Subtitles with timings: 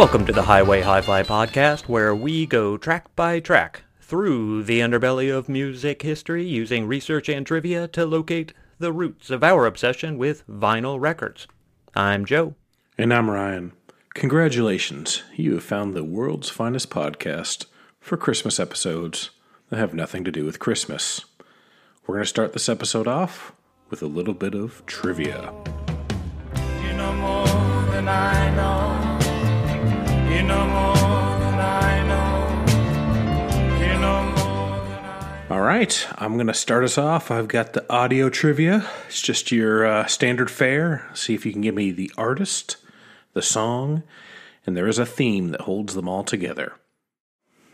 [0.00, 5.36] Welcome to the Highway Hi-Fi podcast, where we go track by track through the underbelly
[5.36, 10.46] of music history using research and trivia to locate the roots of our obsession with
[10.46, 11.48] vinyl records.
[11.96, 12.54] I'm Joe.
[12.96, 13.72] And I'm Ryan.
[14.14, 17.66] Congratulations, you have found the world's finest podcast
[17.98, 19.30] for Christmas episodes
[19.70, 21.24] that have nothing to do with Christmas.
[22.06, 23.52] We're going to start this episode off
[23.90, 25.52] with a little bit of trivia.
[26.82, 27.46] You know more
[27.92, 30.34] than I know.
[30.34, 30.94] You know more
[31.40, 32.64] than I know.
[33.84, 37.30] You know more than I All right, I'm going to start us off.
[37.30, 38.88] I've got the audio trivia.
[39.06, 41.08] It's just your uh, standard fare.
[41.14, 42.78] See if you can give me the artist,
[43.34, 44.02] the song,
[44.66, 46.72] and there is a theme that holds them all together.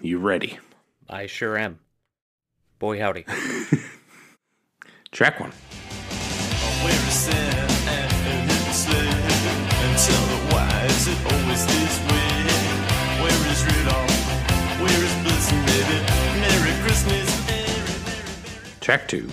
[0.03, 0.59] You ready?
[1.09, 1.79] I sure am.
[2.79, 3.25] Boy howdy.
[5.17, 5.51] Track one.
[18.83, 19.31] Track two.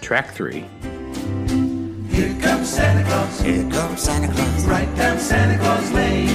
[0.00, 0.75] Track three.
[2.16, 4.64] Here comes Santa Claus, Here comes Santa Claus.
[4.64, 6.28] right down Santa Claus Lane.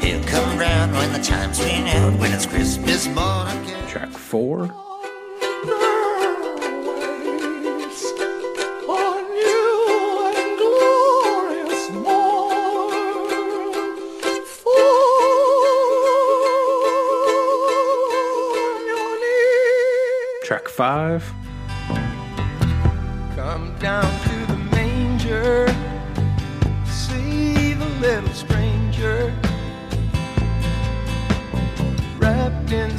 [0.00, 3.74] He'll come round when the chimes ring out, when it's Christmas morning.
[3.88, 4.68] Track four.
[20.42, 21.22] Track five.
[23.36, 24.35] Come down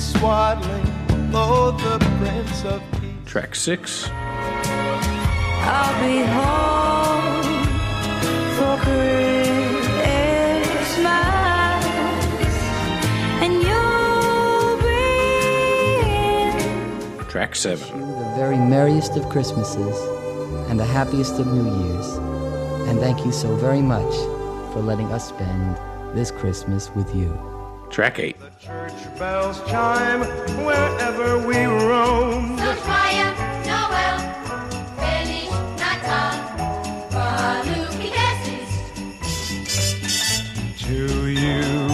[0.07, 3.25] swaddling below the Prince of Peace.
[3.25, 4.09] Track 6.
[5.69, 7.44] I'll be home
[8.56, 9.28] for Christmas,
[13.44, 15.03] and you'll be
[17.19, 17.25] in.
[17.28, 17.78] Track 7.
[18.00, 19.97] The very merriest of Christmases
[20.69, 22.07] and the happiest of New Year's.
[22.88, 24.16] And thank you so very much
[24.72, 25.75] for letting us spend
[26.16, 27.38] this Christmas with you.
[27.89, 28.37] Track 8
[29.17, 30.22] bells chime
[30.63, 32.57] wherever we roam.
[32.57, 33.33] Soschmeier,
[33.66, 34.19] Noel,
[34.97, 36.33] Feliz Natal,
[37.09, 38.09] Paluki
[40.85, 41.88] To you.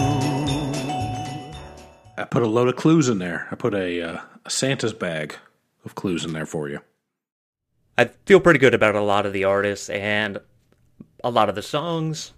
[2.18, 3.48] I put a load of clues in there.
[3.52, 5.36] I put a, uh, a Santa's bag
[5.86, 6.82] of clues in there for you.
[7.98, 10.40] I feel pretty good about a lot of the artists and
[11.24, 12.34] a lot of the songs,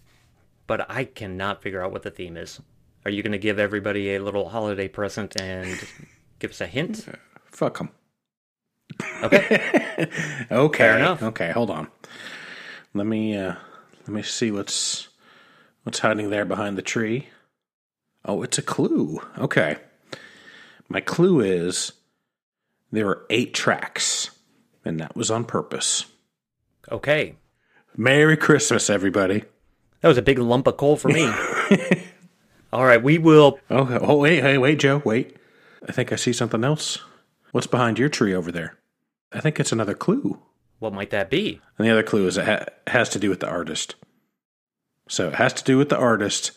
[0.68, 2.62] but I cannot figure out what the theme is.
[3.06, 5.80] Are you going to give everybody a little holiday present and
[6.40, 7.06] give us a hint?
[7.46, 7.90] Fuck them.
[9.24, 9.62] Okay.
[10.52, 10.78] Okay.
[10.78, 11.24] Fair enough.
[11.24, 11.88] Okay, hold on.
[12.94, 13.56] Let me uh
[14.02, 15.08] let me see what's
[15.84, 17.30] what's hiding there behind the tree.
[18.26, 19.22] Oh, it's a clue.
[19.38, 19.78] Okay.
[20.90, 21.94] My clue is
[22.92, 24.32] there are eight tracks,
[24.84, 26.06] and that was on purpose.
[26.92, 27.36] Okay.
[27.96, 29.46] Merry Christmas, everybody.
[30.02, 31.32] That was a big lump of coal for me.
[32.74, 33.59] All right, we will.
[33.70, 35.38] Oh, oh wait, hey, wait, Joe, wait.
[35.88, 37.00] I think I see something else.
[37.52, 38.78] What's behind your tree over there?
[39.31, 40.40] I think it's another clue.
[40.80, 41.62] What might that be?
[41.78, 43.96] And the other clue is it ha- has to do with the artist.
[45.08, 46.52] So it has to do with the artist.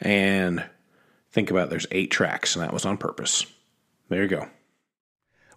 [0.00, 0.64] And
[1.30, 3.46] think about it, there's eight tracks, and that was on purpose.
[4.08, 4.48] There you go.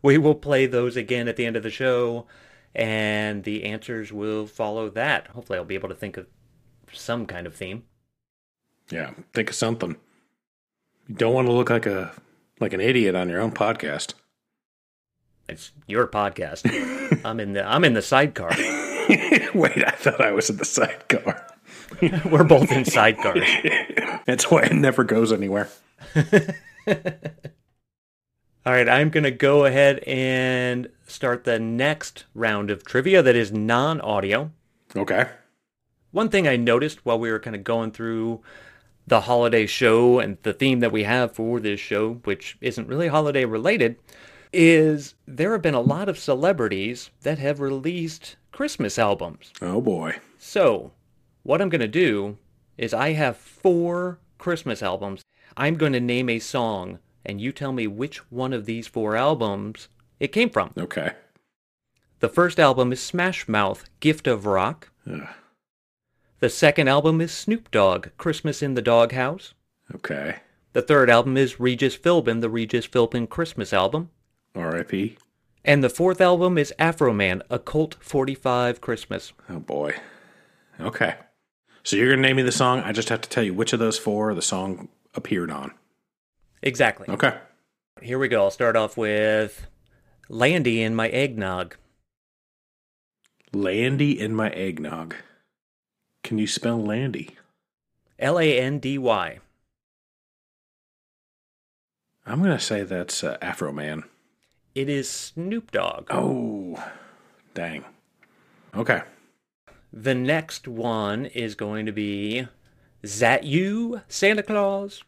[0.01, 2.27] We will play those again at the end of the show,
[2.75, 5.27] and the answers will follow that.
[5.27, 6.27] Hopefully, I'll be able to think of
[6.91, 7.83] some kind of theme.
[8.89, 9.95] Yeah, think of something.
[11.07, 12.11] You don't want to look like a
[12.59, 14.13] like an idiot on your own podcast.
[15.49, 17.21] It's your podcast.
[17.25, 18.49] I'm in the I'm in the sidecar.
[19.53, 21.47] Wait, I thought I was in the sidecar.
[22.01, 24.25] We're both in sidecars.
[24.25, 25.69] That's why it never goes anywhere.
[28.65, 33.35] All right, I'm going to go ahead and start the next round of trivia that
[33.35, 34.51] is non-audio.
[34.95, 35.29] Okay.
[36.11, 38.41] One thing I noticed while we were kind of going through
[39.05, 43.07] the holiday show and the theme that we have for this show, which isn't really
[43.07, 43.97] holiday related,
[44.51, 49.51] is there have been a lot of celebrities that have released Christmas albums.
[49.61, 50.17] Oh boy.
[50.37, 50.91] So,
[51.41, 52.37] what I'm going to do
[52.77, 55.23] is I have four Christmas albums.
[55.57, 59.15] I'm going to name a song, and you tell me which one of these four
[59.15, 59.89] albums
[60.19, 60.71] it came from.
[60.77, 61.13] Okay.
[62.19, 64.91] The first album is Smash Mouth, Gift of Rock.
[65.11, 65.27] Ugh.
[66.43, 69.53] The second album is Snoop Dogg, Christmas in the Doghouse.
[69.95, 70.39] Okay.
[70.73, 74.09] The third album is Regis Philbin, the Regis Philbin Christmas album.
[74.53, 75.15] R.I.P.
[75.63, 79.31] And the fourth album is Afroman, a Colt 45 Christmas.
[79.49, 79.95] Oh boy.
[80.81, 81.15] Okay.
[81.81, 82.81] So you're gonna name me the song.
[82.81, 85.71] I just have to tell you which of those four the song appeared on.
[86.61, 87.07] Exactly.
[87.07, 87.37] Okay.
[88.01, 88.43] Here we go.
[88.43, 89.67] I'll start off with
[90.27, 91.77] Landy in My Eggnog.
[93.53, 95.15] Landy in my eggnog.
[96.23, 97.35] Can you spell Landy?
[98.17, 99.39] L A N D Y.
[102.25, 104.03] I'm gonna say that's uh, Afroman.
[104.73, 106.07] It is Snoop Dogg.
[106.09, 106.83] Oh,
[107.53, 107.85] dang.
[108.73, 109.01] Okay.
[109.91, 112.47] The next one is going to be
[113.03, 115.03] Is that You, Santa Claus?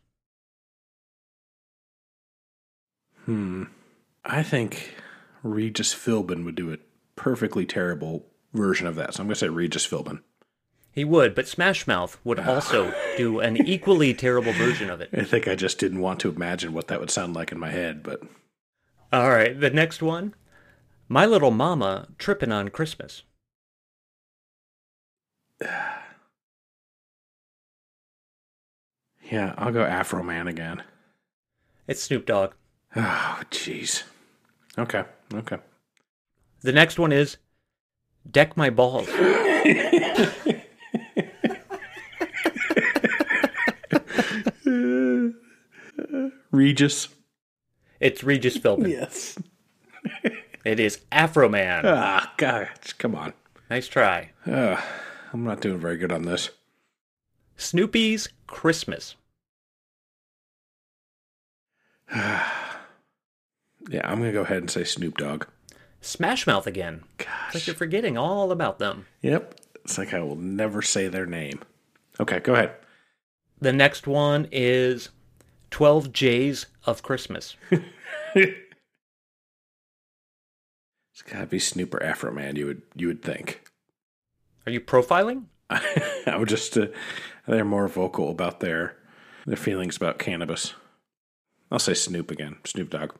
[3.26, 3.64] Hmm.
[4.24, 4.96] I think
[5.42, 6.78] Regis Philbin would do a
[7.16, 9.14] perfectly terrible version of that.
[9.16, 10.22] So I'm gonna say Regis Philbin.
[10.96, 15.10] He would, but Smash Mouth would also do an equally terrible version of it.
[15.14, 17.70] I think I just didn't want to imagine what that would sound like in my
[17.70, 18.22] head, but
[19.12, 20.34] All right, the next one
[21.10, 23.24] My Little Mama Trippin' on Christmas.
[25.62, 26.02] yeah,
[29.58, 30.82] I'll go Afroman again.
[31.88, 32.54] It's Snoop Dogg.
[32.98, 34.04] Oh, jeez.
[34.78, 35.04] Okay,
[35.34, 35.58] okay.
[36.62, 37.36] The next one is
[38.32, 39.10] Deck My Balls.
[46.56, 47.10] Regis.
[48.00, 48.90] It's Regis Philbin.
[48.90, 49.38] Yes.
[50.66, 51.82] It is Afroman.
[51.86, 53.34] Ah, God, come on.
[53.70, 54.32] Nice try.
[54.48, 54.82] Uh,
[55.32, 56.50] I'm not doing very good on this.
[57.56, 59.16] Snoopy's Christmas.
[63.88, 65.46] Yeah, I'm gonna go ahead and say Snoop Dogg.
[66.02, 67.04] Smash Mouth again.
[67.20, 67.68] It's like Gosh.
[67.68, 69.06] you're forgetting all about them.
[69.22, 69.60] Yep.
[69.84, 71.62] It's like I will never say their name.
[72.20, 72.72] Okay, go ahead.
[73.62, 75.10] The next one is
[75.76, 77.58] 12 J's of Christmas.
[81.14, 82.58] It's gotta be Snoop or Afroman.
[82.58, 83.64] You would you would think.
[84.66, 85.46] Are you profiling?
[85.70, 86.88] I would just uh,
[87.48, 88.98] they're more vocal about their
[89.46, 90.74] their feelings about cannabis.
[91.72, 92.58] I'll say Snoop again.
[92.66, 93.14] Snoop Dogg.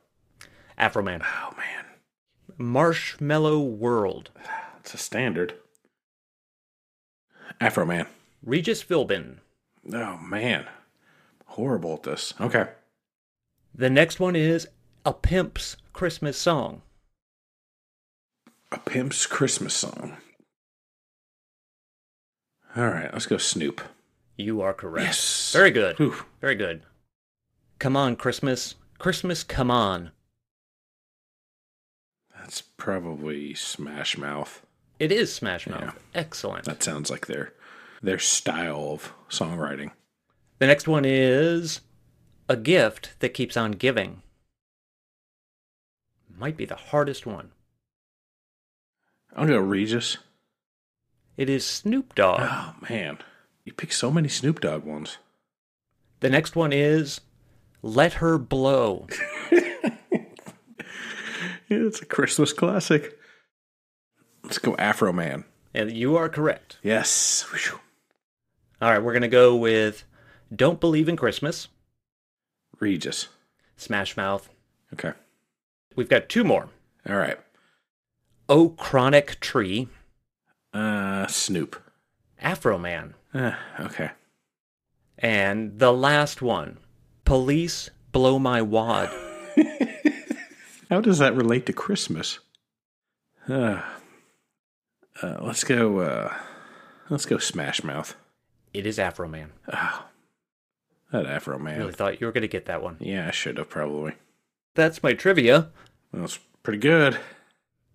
[0.78, 1.26] Afroman.
[1.26, 1.86] Oh man,
[2.58, 4.32] Marshmallow World.
[4.80, 5.56] it's a standard.
[7.62, 8.08] Afroman.
[8.44, 9.38] Regis Philbin.
[9.94, 10.68] Oh man,
[11.56, 12.34] horrible at this.
[12.40, 12.68] Okay.
[13.74, 14.68] The next one is
[15.06, 16.82] A Pimp's Christmas Song.
[18.72, 20.18] A Pimp's Christmas song.
[22.76, 23.82] All right, let's go Snoop.
[24.36, 25.06] You are correct.
[25.06, 25.54] Yes.
[25.54, 25.98] Very good.
[25.98, 26.16] Whew.
[26.42, 26.82] Very good.
[27.80, 28.76] Come on, Christmas.
[28.98, 30.12] Christmas, come on.
[32.38, 34.66] That's probably Smash Mouth.
[35.00, 35.82] It is Smash Mouth.
[35.82, 35.92] Yeah.
[36.14, 36.66] Excellent.
[36.66, 37.54] That sounds like their
[38.02, 39.92] their style of songwriting.
[40.58, 41.82] The next one is
[42.48, 44.22] A Gift That Keeps on Giving.
[46.38, 47.52] Might be the hardest one.
[49.36, 50.18] I'll go Regis.
[51.36, 52.40] It is Snoop Dogg.
[52.42, 53.18] Oh man,
[53.66, 55.18] you pick so many Snoop Dogg ones.
[56.22, 57.20] The next one is
[57.82, 59.08] Let Her Blow.
[59.52, 59.90] Yeah,
[61.70, 63.18] it's a Christmas classic.
[64.44, 65.44] Let's go Afroman.
[65.74, 66.78] And you are correct.
[66.82, 67.46] Yes.
[68.82, 70.06] All right, we're going to go with
[70.56, 71.68] Don't Believe in Christmas,
[72.80, 73.28] Regis.
[73.78, 74.50] Smash Mouth.
[74.94, 75.12] Okay.
[75.96, 76.70] We've got two more.
[77.10, 77.38] All right.
[78.48, 79.88] Oh Chronic Tree,
[80.74, 81.82] Uh, Snoop.
[82.42, 83.14] Afroman.
[83.34, 84.12] Uh, okay.
[85.18, 86.78] And the last one,
[87.26, 89.10] Police Blow My Wad.
[90.90, 92.40] How does that relate to Christmas?
[93.50, 93.82] Uh,
[95.22, 96.00] uh, let's go.
[96.00, 96.34] Uh,
[97.10, 98.16] let's go Smash Mouth.
[98.74, 99.48] It is Afroman.
[99.74, 100.06] Oh,
[101.12, 101.80] that Afro I Man.
[101.80, 102.98] really thought you were going to get that one.
[103.00, 104.14] Yeah, I should have probably.
[104.74, 105.70] That's my trivia.
[106.14, 107.18] It's pretty good.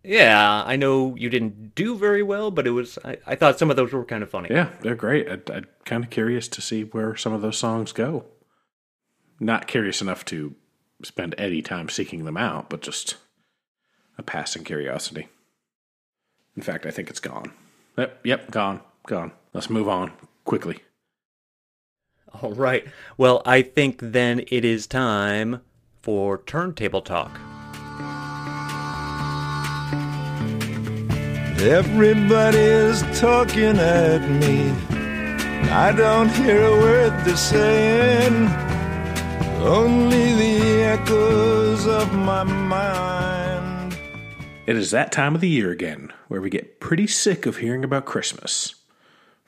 [0.03, 2.99] Yeah, I know you didn't do very well, but it was.
[3.05, 4.49] I, I thought some of those were kind of funny.
[4.51, 5.29] Yeah, they're great.
[5.29, 8.25] I, I'm kind of curious to see where some of those songs go.
[9.39, 10.55] Not curious enough to
[11.03, 13.17] spend any time seeking them out, but just
[14.17, 15.29] a passing curiosity.
[16.57, 17.53] In fact, I think it's gone.
[17.99, 19.33] Yep, yep, gone, gone.
[19.53, 20.13] Let's move on
[20.45, 20.79] quickly.
[22.43, 22.87] All right.
[23.17, 25.63] Well, I think then it is time
[26.03, 27.39] for turntable talk.
[31.61, 34.71] Everybody's talking at me.
[35.71, 38.49] I don't hear a word they're saying.
[39.63, 43.99] Only the echoes of my mind.
[44.67, 47.85] It is that time of the year again where we get pretty sick of hearing
[47.85, 48.75] about Christmas.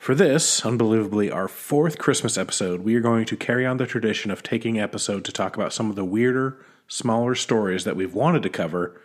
[0.03, 4.31] For this, unbelievably, our fourth Christmas episode, we are going to carry on the tradition
[4.31, 6.57] of taking episode to talk about some of the weirder,
[6.89, 8.99] smaller stories that we've wanted to cover,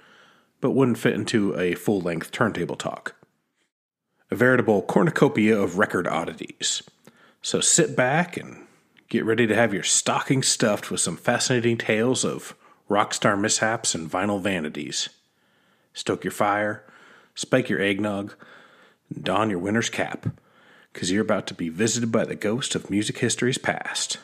[0.61, 3.15] but wouldn't fit into a full length turntable talk.
[4.33, 6.83] A veritable cornucopia of record oddities.
[7.43, 8.67] So sit back and
[9.09, 12.57] get ready to have your stocking stuffed with some fascinating tales of
[12.89, 15.09] rock star mishaps and vinyl vanities.
[15.95, 16.85] Stoke your fire,
[17.37, 18.35] spike your eggnog,
[19.15, 20.27] and don your winter's cap,
[20.99, 24.19] because you're about to be visited by the ghost of music history's past.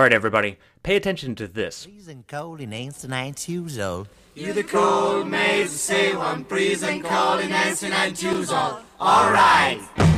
[0.00, 1.84] All right, everybody, pay attention to this.
[1.84, 4.08] Freezing cold in ancient nine years old.
[4.34, 8.80] You the cold maze, say one freezing cold in Nancy and choose all.
[8.98, 10.09] All right.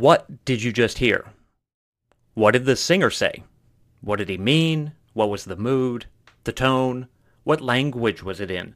[0.00, 1.26] What did you just hear?
[2.32, 3.44] What did the singer say?
[4.00, 4.92] What did he mean?
[5.12, 6.06] What was the mood?
[6.44, 7.08] The tone?
[7.44, 8.74] What language was it in?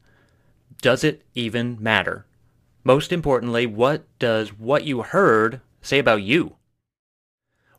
[0.83, 2.27] Does it even matter?
[2.85, 6.57] Most importantly, what does what you heard say about you?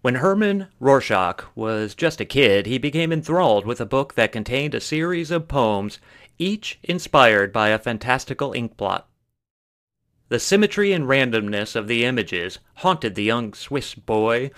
[0.01, 4.73] When Herman Rorschach was just a kid, he became enthralled with a book that contained
[4.73, 5.99] a series of poems,
[6.39, 9.03] each inspired by a fantastical inkblot.
[10.27, 14.49] The symmetry and randomness of the images haunted the young Swiss boy,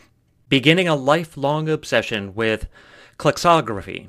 [0.48, 2.70] beginning a lifelong obsession with
[3.20, 4.08] klecksography.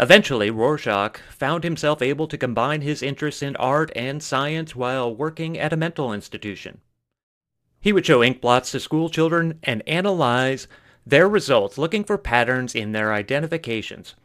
[0.00, 5.56] Eventually, Rorschach found himself able to combine his interests in art and science while working
[5.56, 6.80] at a mental institution.
[7.80, 10.66] He would show inkblots to school children and analyze
[11.06, 14.16] their results, looking for patterns in their identifications,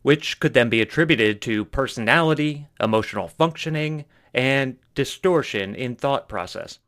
[0.00, 6.78] which could then be attributed to personality, emotional functioning, and distortion in thought process.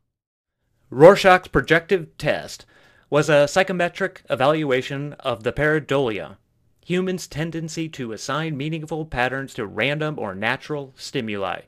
[0.89, 2.65] Rorschach's projective test
[3.09, 6.37] was a psychometric evaluation of the pareidolia,
[6.85, 11.61] humans' tendency to assign meaningful patterns to random or natural stimuli.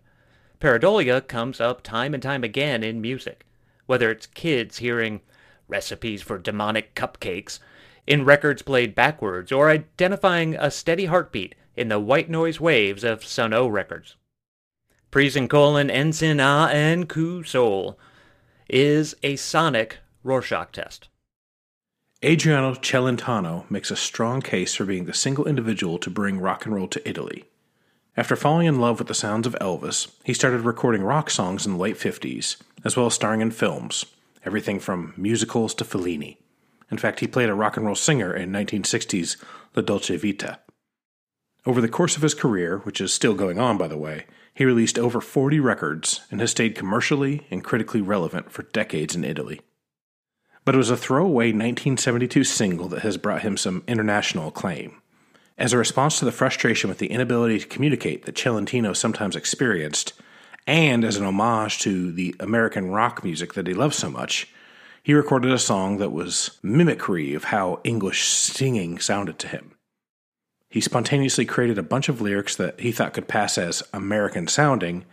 [0.60, 3.46] Pareidolia comes up time and time again in music,
[3.86, 5.22] whether it's kids hearing
[5.68, 7.60] recipes for demonic cupcakes
[8.08, 13.24] in records played backwards or identifying a steady heartbeat in the white noise waves of
[13.24, 14.16] Sun O records.
[15.10, 17.98] Prisen colon ensign a and coup sol
[18.70, 21.08] is a sonic Rorschach test.
[22.24, 26.76] Adriano Celentano makes a strong case for being the single individual to bring rock and
[26.76, 27.46] roll to Italy.
[28.18, 31.74] After falling in love with the sounds of Elvis, he started recording rock songs in
[31.74, 34.06] the late 50s, as well as starring in films,
[34.44, 36.38] everything from musicals to Fellini.
[36.90, 39.38] In fact, he played a rock and roll singer in 1960's
[39.76, 40.60] La Dolce Vita.
[41.66, 44.26] Over the course of his career, which is still going on by the way,
[44.58, 49.24] he released over 40 records and has stayed commercially and critically relevant for decades in
[49.24, 49.62] Italy.
[50.66, 55.00] But it was a throwaway 1972 single that has brought him some international acclaim.
[55.60, 60.14] As a response to the frustration with the inability to communicate that Celentano sometimes experienced,
[60.66, 64.52] and as an homage to the American rock music that he loved so much,
[65.04, 69.77] he recorded a song that was mimicry of how English singing sounded to him.
[70.70, 75.06] He spontaneously created a bunch of lyrics that he thought could pass as American sounding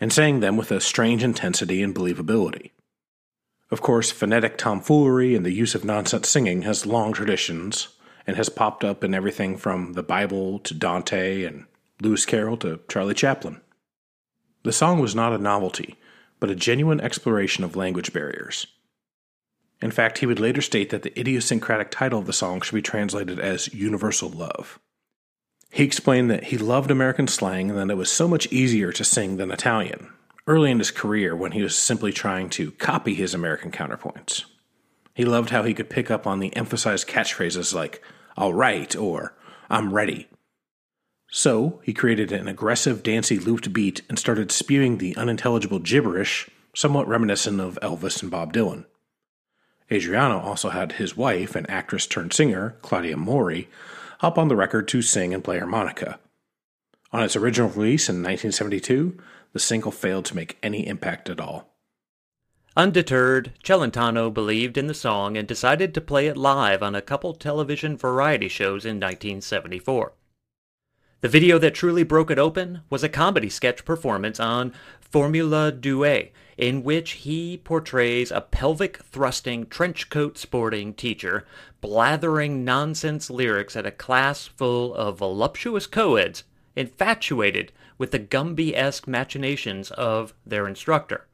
[0.00, 2.70] and sang them with a strange intensity and believability.
[3.70, 7.88] Of course, phonetic tomfoolery and the use of nonsense singing has long traditions
[8.26, 11.66] and has popped up in everything from the Bible to Dante and
[12.00, 13.60] Lewis Carroll to Charlie Chaplin.
[14.64, 15.96] The song was not a novelty,
[16.38, 18.66] but a genuine exploration of language barriers.
[19.80, 22.82] In fact, he would later state that the idiosyncratic title of the song should be
[22.82, 24.78] translated as Universal Love.
[25.70, 29.04] He explained that he loved American slang and that it was so much easier to
[29.04, 30.12] sing than Italian,
[30.46, 34.44] early in his career when he was simply trying to copy his American counterpoints.
[35.14, 38.02] He loved how he could pick up on the emphasized catchphrases like,
[38.36, 39.34] all right, or
[39.68, 40.28] I'm ready.
[41.30, 47.06] So he created an aggressive, dancey looped beat and started spewing the unintelligible gibberish, somewhat
[47.06, 48.86] reminiscent of Elvis and Bob Dylan.
[49.92, 53.68] Adriano also had his wife an actress turned singer, Claudia Mori,
[54.22, 56.18] up on the record to sing and play harmonica.
[57.12, 59.18] On its original release in 1972,
[59.52, 61.74] the single failed to make any impact at all.
[62.76, 67.34] Undeterred, Celentano believed in the song and decided to play it live on a couple
[67.34, 70.12] television variety shows in 1974.
[71.20, 76.30] The video that truly broke it open was a comedy sketch performance on Formula Due,
[76.60, 81.46] in which he portrays a pelvic thrusting, trench coat sporting teacher
[81.80, 86.44] blathering nonsense lyrics at a class full of voluptuous coeds
[86.76, 91.26] infatuated with the Gumby esque machinations of their instructor.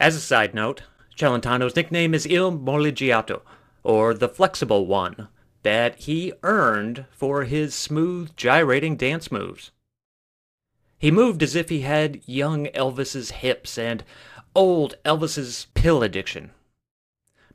[0.00, 0.84] As a side note,
[1.18, 3.42] Celentano's nickname is Il Molleggiato,
[3.82, 5.28] or the Flexible One,
[5.62, 9.70] that he earned for his smooth, gyrating dance moves.
[10.98, 14.04] He moved as if he had young Elvis's hips and
[14.54, 16.50] old Elvis's pill addiction.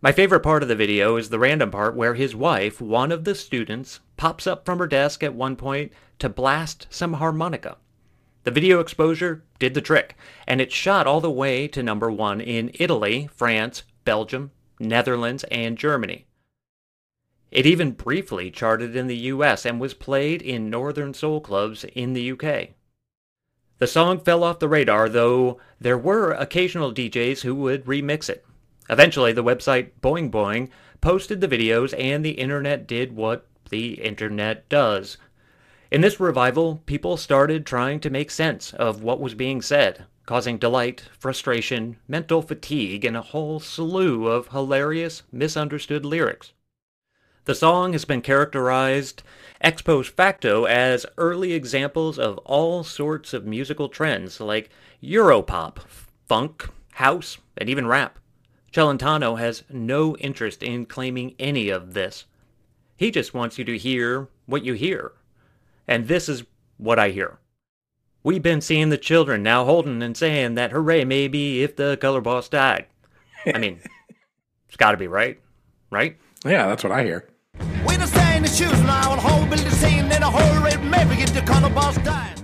[0.01, 3.25] My favorite part of the video is the random part where his wife, one of
[3.25, 7.77] the students, pops up from her desk at one point to blast some harmonica.
[8.43, 10.15] The video exposure did the trick,
[10.47, 15.77] and it shot all the way to number one in Italy, France, Belgium, Netherlands, and
[15.77, 16.25] Germany.
[17.51, 22.13] It even briefly charted in the US and was played in northern soul clubs in
[22.13, 22.69] the UK.
[23.79, 28.45] The song fell off the radar, though there were occasional DJs who would remix it.
[28.89, 30.69] Eventually, the website Boing Boing
[30.99, 35.17] posted the videos, and the internet did what the internet does.
[35.91, 40.57] In this revival, people started trying to make sense of what was being said, causing
[40.57, 46.51] delight, frustration, mental fatigue, and a whole slew of hilarious, misunderstood lyrics.
[47.45, 49.23] The song has been characterized
[49.61, 54.69] ex post facto as early examples of all sorts of musical trends like
[55.03, 55.79] Europop,
[56.27, 58.19] funk, house, and even rap.
[58.71, 62.25] Celentano has no interest in claiming any of this.
[62.95, 65.13] He just wants you to hear what you hear.
[65.87, 66.43] And this is
[66.77, 67.39] what I hear.
[68.23, 72.21] We've been seeing the children now holding and saying that hooray maybe if the color
[72.21, 72.85] boss died.
[73.45, 73.79] I mean,
[74.67, 75.39] it's got to be right,
[75.89, 76.17] right?
[76.45, 77.29] Yeah, that's what I hear.
[78.49, 80.25] The shoes and whole building scene a
[80.83, 81.41] maybe get the
[82.03, 82.35] dying.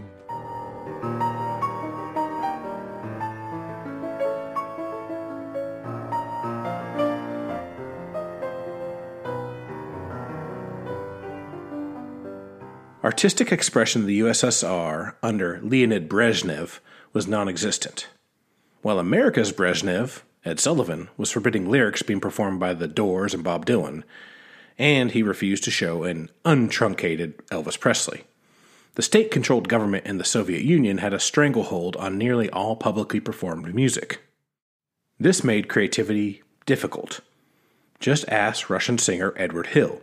[13.03, 16.79] Artistic expression of the USSR under Leonid Brezhnev
[17.13, 18.07] was non existent,
[18.81, 23.65] while America's Brezhnev, Ed Sullivan, was forbidding lyrics being performed by the Doors and Bob
[23.65, 24.03] Dylan,
[24.77, 28.23] and he refused to show an untruncated Elvis Presley.
[28.95, 33.19] The state controlled government in the Soviet Union had a stranglehold on nearly all publicly
[33.19, 34.21] performed music.
[35.19, 37.19] This made creativity difficult.
[37.99, 40.01] Just ask Russian singer Edward Hill.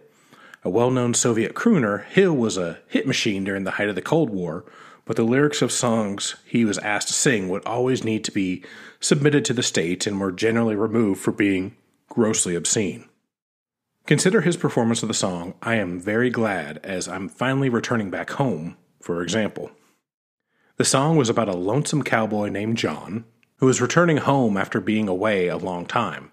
[0.64, 4.02] A well known Soviet crooner, Hill was a hit machine during the height of the
[4.02, 4.64] Cold War,
[5.04, 8.62] but the lyrics of songs he was asked to sing would always need to be
[9.00, 11.74] submitted to the state and were generally removed for being
[12.08, 13.08] grossly obscene.
[14.06, 18.30] Consider his performance of the song I Am Very Glad as I'm Finally Returning Back
[18.30, 19.70] Home, for example.
[20.76, 23.24] The song was about a lonesome cowboy named John
[23.58, 26.32] who was returning home after being away a long time,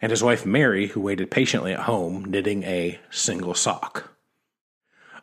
[0.00, 4.16] and his wife Mary who waited patiently at home knitting a single sock.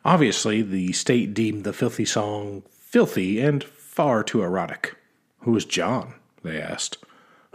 [0.04, 4.96] Obviously, the state deemed the filthy song filthy and far too erotic.
[5.40, 6.14] Who was John?
[6.44, 6.98] they asked.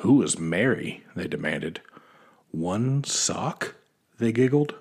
[0.02, 1.06] Who was Mary?
[1.16, 1.80] they demanded.
[2.52, 3.76] One sock?
[4.18, 4.76] They giggled.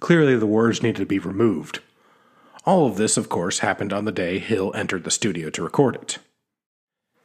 [0.00, 1.80] Clearly, the words needed to be removed.
[2.64, 5.94] All of this, of course, happened on the day Hill entered the studio to record
[5.96, 6.18] it.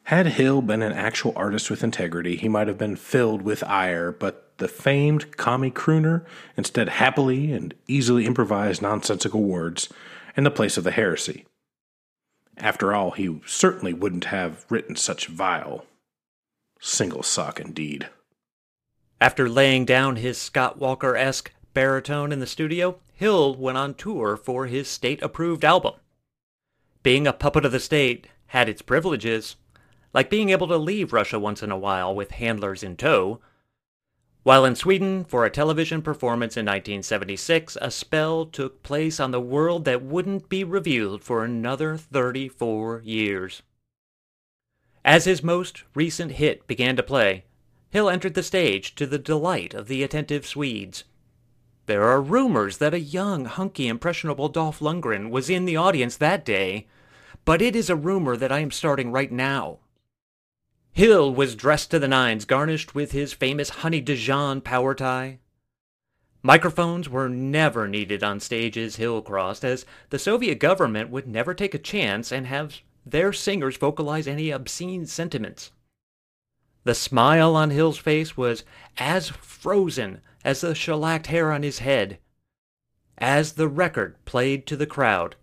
[0.03, 4.11] Had Hill been an actual artist with integrity, he might have been filled with ire,
[4.11, 6.25] but the famed commie crooner
[6.57, 9.89] instead happily and easily improvised nonsensical words
[10.35, 11.45] in the place of the heresy.
[12.57, 15.85] After all, he certainly wouldn't have written such vile.
[16.79, 18.09] Single sock indeed.
[19.21, 24.36] After laying down his Scott Walker esque baritone in the studio, Hill went on tour
[24.36, 25.93] for his state approved album.
[27.03, 29.57] Being a puppet of the state had its privileges,
[30.12, 33.39] like being able to leave Russia once in a while with handlers in tow.
[34.41, 39.39] While in Sweden for a television performance in 1976, a spell took place on the
[39.39, 43.62] world that wouldn't be revealed for another 34 years.
[45.05, 47.45] As his most recent hit began to play,
[47.91, 51.04] Hill entered the stage to the delight of the attentive Swedes.
[51.88, 56.45] There are rumors that a young, hunky, impressionable Dolph Lundgren was in the audience that
[56.45, 56.88] day,
[57.43, 59.80] but it is a rumor that I am starting right now.
[60.93, 65.39] Hill was dressed to the nines, garnished with his famous Honey Dijon power tie.
[66.43, 71.73] Microphones were never needed on stages Hill crossed, as the Soviet government would never take
[71.73, 75.71] a chance and have their singers vocalize any obscene sentiments.
[76.83, 78.63] The smile on Hill's face was
[78.97, 82.17] as frozen as the shellacked hair on his head.
[83.17, 85.35] As the record played to the crowd,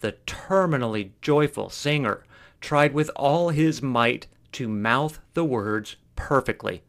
[0.00, 2.24] the terminally joyful singer
[2.60, 6.82] tried with all his might to mouth the words perfectly.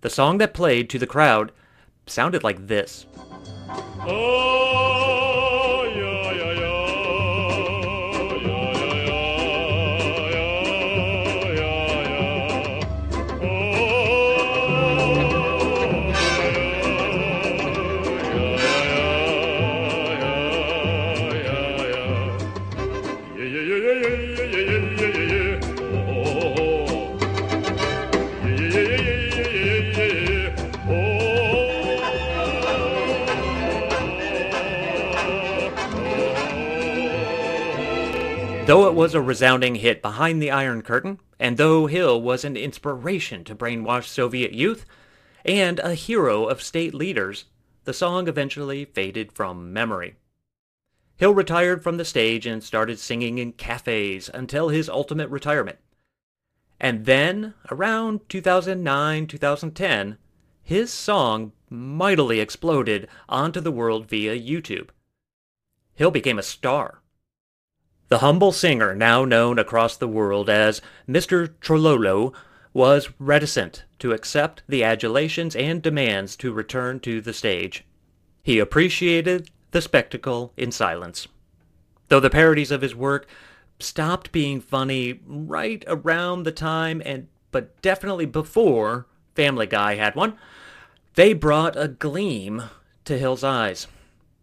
[0.00, 1.52] The song that played to the crowd
[2.06, 3.04] sounded like this.
[4.06, 5.47] Oh.
[38.68, 42.54] Though it was a resounding hit behind the Iron Curtain, and though Hill was an
[42.54, 44.84] inspiration to brainwashed Soviet youth
[45.42, 47.46] and a hero of state leaders,
[47.84, 50.16] the song eventually faded from memory.
[51.16, 55.78] Hill retired from the stage and started singing in cafes until his ultimate retirement.
[56.78, 60.18] And then, around 2009 2010,
[60.62, 64.90] his song mightily exploded onto the world via YouTube.
[65.94, 67.00] Hill became a star.
[68.08, 71.54] The humble singer, now known across the world as Mr.
[71.60, 72.32] Trololo,
[72.72, 77.84] was reticent to accept the adulations and demands to return to the stage.
[78.42, 81.28] He appreciated the spectacle in silence.
[82.08, 83.26] Though the parodies of his work
[83.78, 90.38] stopped being funny right around the time and but definitely before Family Guy had one,
[91.14, 92.64] they brought a gleam
[93.04, 93.86] to Hill's eyes.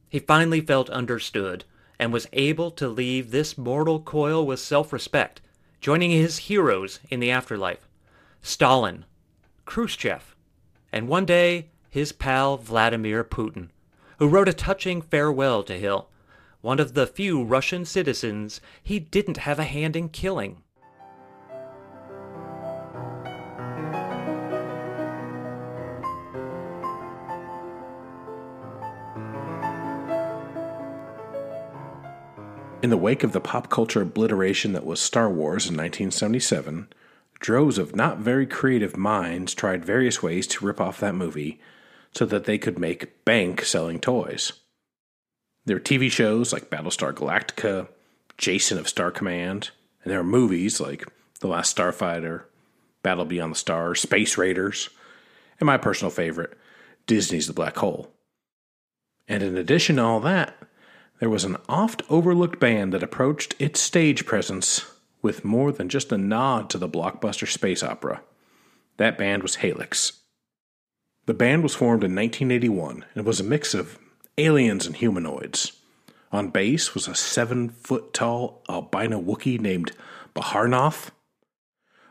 [0.10, 1.66] He finally felt understood
[2.00, 5.42] and was able to leave this mortal coil with self-respect,
[5.82, 7.88] joining his heroes in the afterlife.
[8.42, 9.06] Stalin,
[9.66, 10.36] Khrushchev,
[10.92, 13.70] and one day his pal Vladimir Putin,
[14.20, 16.10] who wrote a touching farewell to Hill,
[16.62, 20.64] one of the few Russian citizens he didn't have a hand in killing.
[32.86, 36.88] In the wake of the pop culture obliteration that was Star Wars in 1977,
[37.40, 41.60] droves of not very creative minds tried various ways to rip off that movie
[42.12, 44.54] so that they could make bank selling toys.
[45.66, 47.88] There are TV shows like Battlestar Galactica,
[48.38, 49.72] Jason of Star Command,
[50.04, 51.08] and there are movies like
[51.40, 52.44] The Last Starfighter,
[53.02, 54.92] Battle Beyond the Stars, Space Raiders,
[55.60, 56.56] and my personal favorite,
[57.08, 58.12] Disney's The Black Hole.
[59.28, 60.56] And in addition to all that,
[61.20, 64.86] there was an oft overlooked band that approached its stage presence
[65.22, 68.22] with more than just a nod to the blockbuster space opera.
[68.98, 70.20] That band was Halyx.
[71.26, 73.98] The band was formed in 1981 and was a mix of
[74.38, 75.72] aliens and humanoids.
[76.32, 79.92] On bass was a seven foot tall albino Wookiee named
[80.36, 81.12] Baharnoth.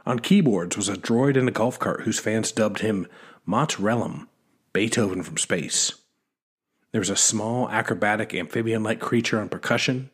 [0.06, 3.06] On keyboards was a droid in a golf cart whose fans dubbed him
[3.46, 3.76] Mott
[4.72, 5.94] Beethoven from space.
[6.94, 10.10] There was a small acrobatic amphibian like creature on percussion.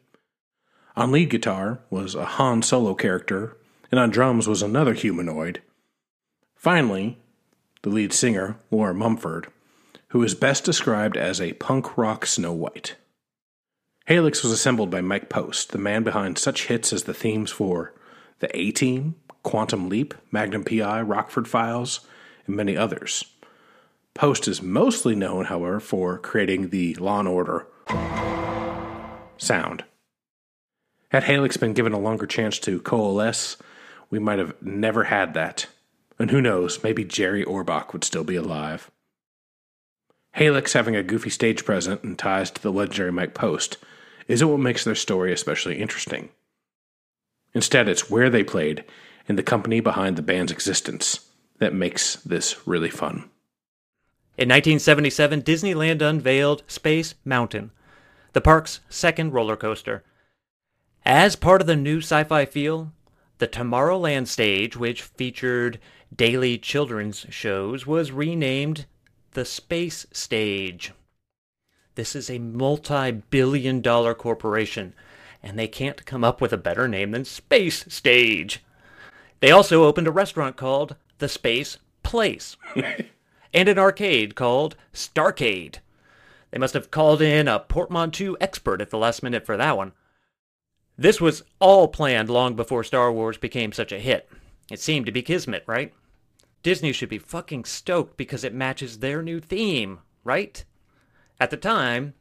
[0.96, 3.54] On lead guitar was a Han Solo character,
[3.90, 5.60] and on drums was another humanoid.
[6.56, 7.18] Finally,
[7.82, 9.48] the lead singer, Laura Mumford,
[10.08, 12.96] who is best described as a punk rock Snow White.
[14.08, 17.92] Halyx was assembled by Mike Post, the man behind such hits as the themes for
[18.38, 22.00] The A Team, Quantum Leap, Magnum PI, Rockford Files,
[22.46, 23.26] and many others.
[24.14, 27.66] Post is mostly known, however, for creating the Law and Order
[29.38, 29.84] sound.
[31.10, 33.56] Had Halyx been given a longer chance to coalesce,
[34.10, 35.66] we might have never had that.
[36.18, 38.90] And who knows, maybe Jerry Orbach would still be alive.
[40.36, 43.78] Halyx having a goofy stage presence and ties to the legendary Mike Post
[44.28, 46.28] isn't what makes their story especially interesting.
[47.54, 48.84] Instead, it's where they played
[49.26, 53.28] and the company behind the band's existence that makes this really fun.
[54.36, 57.72] In 1977, Disneyland unveiled Space Mountain,
[58.32, 60.04] the park's second roller coaster.
[61.04, 62.92] As part of the new sci fi feel,
[63.38, 65.80] The Tomorrowland stage, which featured
[66.14, 68.86] daily children's shows, was renamed
[69.32, 70.92] the Space Stage.
[71.94, 74.94] This is a multi billion dollar corporation,
[75.42, 78.62] and they can't come up with a better name than Space Stage.
[79.40, 82.56] They also opened a restaurant called The Space Place
[83.52, 85.76] and an arcade called Starcade.
[86.50, 89.92] They must have called in a portmanteau expert at the last minute for that one.
[90.96, 94.28] This was all planned long before Star Wars became such a hit.
[94.70, 95.92] It seemed to be kismet, right?
[96.62, 100.62] Disney should be fucking stoked because it matches their new theme, right?
[101.40, 102.14] At the time,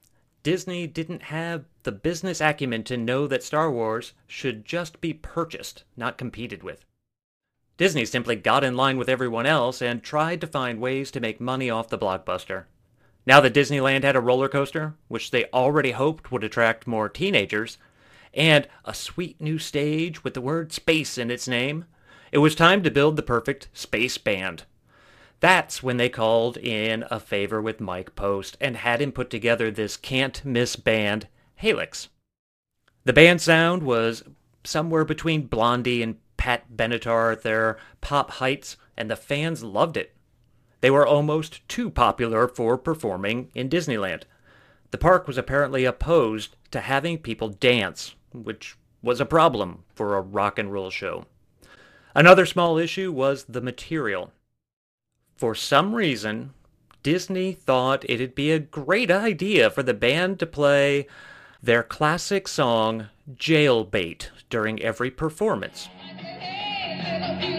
[0.44, 5.84] Disney didn't have the business acumen to know that Star Wars should just be purchased,
[5.98, 6.86] not competed with.
[7.80, 11.40] Disney simply got in line with everyone else and tried to find ways to make
[11.40, 12.66] money off the blockbuster.
[13.26, 17.78] Now that Disneyland had a roller coaster, which they already hoped would attract more teenagers,
[18.34, 21.86] and a sweet new stage with the word space in its name,
[22.34, 24.66] it was time to build the perfect space band.
[25.40, 29.72] That's when they called in a favor with Mike Post and had him put together
[29.72, 32.10] this can't miss band, Helix.
[33.06, 34.26] The band sound was
[34.66, 40.16] somewhere between Blondie and Pat Benatar at their pop heights, and the fans loved it.
[40.82, 44.24] They were almost too popular for performing in Disneyland.
[44.92, 50.22] The park was apparently opposed to having people dance, which was a problem for a
[50.22, 51.26] rock and roll show.
[52.16, 54.32] Another small issue was the material.
[55.36, 56.54] For some reason,
[57.04, 61.06] Disney thought it'd be a great idea for the band to play
[61.62, 65.90] their classic song Jailbait during every performance.
[66.22, 66.98] Hey,
[67.40, 67.59] hey,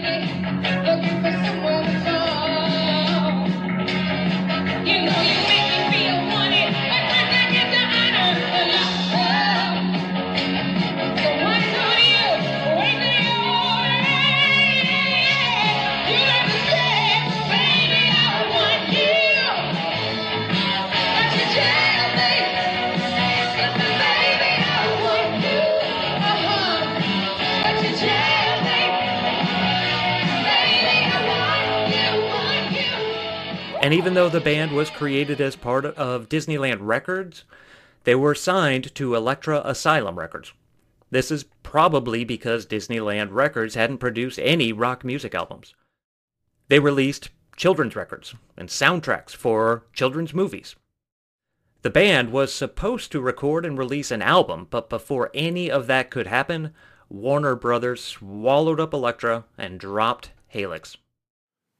[33.91, 37.43] And even though the band was created as part of Disneyland Records,
[38.05, 40.53] they were signed to Elektra Asylum Records.
[41.09, 45.75] This is probably because Disneyland Records hadn't produced any rock music albums.
[46.69, 50.77] They released children's records and soundtracks for children's movies.
[51.81, 56.09] The band was supposed to record and release an album, but before any of that
[56.09, 56.73] could happen,
[57.09, 60.95] Warner Brothers swallowed up Elektra and dropped Halyx.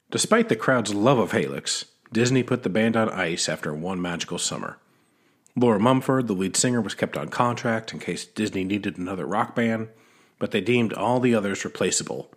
[0.09, 4.37] Despite the crowd's love of Helix, Disney put the band on ice after one magical
[4.37, 4.77] summer.
[5.55, 9.55] Laura Mumford, the lead singer, was kept on contract in case Disney needed another rock
[9.55, 9.89] band,
[10.39, 12.31] but they deemed all the others replaceable.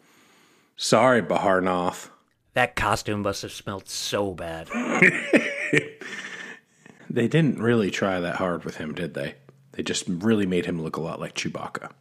[0.77, 2.11] Sorry, Bahar Noth.
[2.55, 4.69] That costume must have smelled so bad.
[7.15, 9.37] They didn't really try that hard with him, did they?
[9.73, 11.93] They just really made him look a lot like Chewbacca.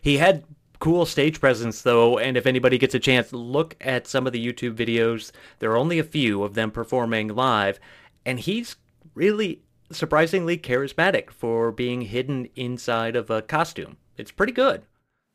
[0.00, 0.44] He had
[0.80, 4.44] cool stage presence though, and if anybody gets a chance, look at some of the
[4.44, 5.30] YouTube videos.
[5.60, 7.78] There are only a few of them performing live,
[8.26, 8.76] and he's
[9.14, 9.62] really
[9.92, 13.96] surprisingly charismatic for being hidden inside of a costume.
[14.16, 14.82] It's pretty good.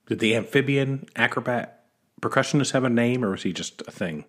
[0.08, 1.86] Did the amphibian acrobat
[2.22, 4.26] percussionist have a name, or was he just a thing?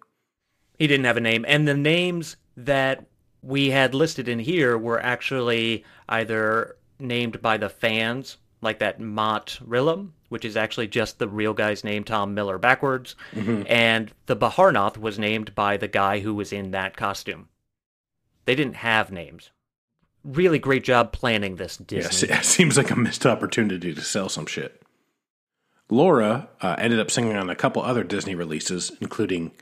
[0.79, 3.07] He didn't have a name, and the names that
[3.43, 9.59] we had listed in here were actually either named by the fans, like that Mott
[9.67, 14.97] Rillum, which is actually just the real guy's name, Tom Miller, backwards, and the Baharnoth
[14.99, 17.49] was named by the guy who was in that costume.
[18.45, 19.51] They didn't have names.
[20.25, 22.35] Really great job planning this, Yes, Disney.
[22.37, 24.83] it seems like a missed opportunity to sell some shit.
[25.89, 29.53] Laura uh, ended up singing on a couple other Disney releases, including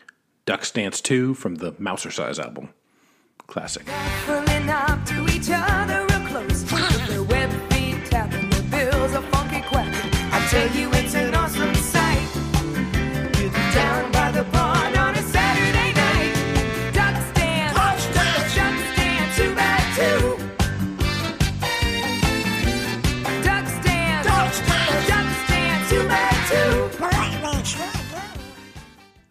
[0.47, 2.71] Ducks Dance 2 from the Mousercise album.
[3.47, 3.85] Classic.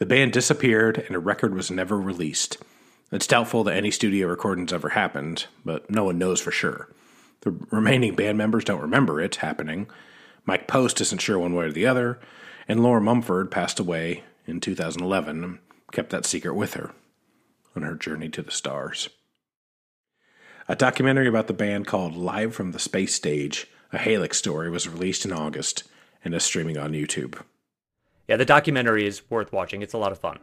[0.04, 2.58] The band disappeared and a record was never released.
[3.10, 6.90] It's doubtful that any studio recordings ever happened, but no one knows for sure.
[7.40, 9.90] The remaining band members don't remember it happening.
[10.46, 12.20] Mike Post isn't sure one way or the other,
[12.68, 15.60] and Laura Mumford passed away in 2011 and
[15.94, 16.92] kept that secret with her
[17.74, 19.08] on her journey to the stars.
[20.68, 24.86] A documentary about the band called Live from the Space Stage, a Halyx story, was
[24.86, 25.84] released in August
[26.26, 27.40] and is streaming on YouTube.
[28.28, 29.82] Yeah, the documentary is worth watching.
[29.82, 30.40] It's a lot of fun.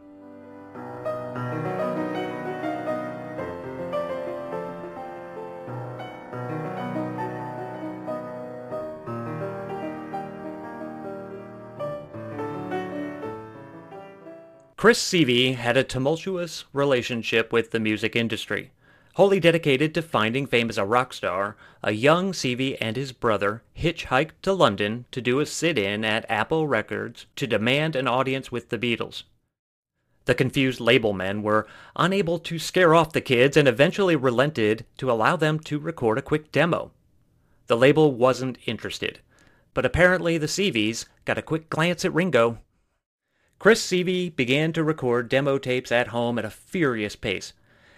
[14.77, 18.71] Chris Seavey had a tumultuous relationship with the music industry.
[19.15, 23.61] Wholly dedicated to finding fame as a rock star, a young Sievey and his brother
[23.77, 28.51] hitchhiked to London to do a sit in at Apple Records to demand an audience
[28.51, 29.23] with the Beatles.
[30.25, 35.11] The confused label men were unable to scare off the kids and eventually relented to
[35.11, 36.91] allow them to record a quick demo.
[37.67, 39.19] The label wasn't interested,
[39.73, 42.59] but apparently the Sieveys got a quick glance at Ringo.
[43.59, 47.53] Chris Sievey began to record demo tapes at home at a furious pace.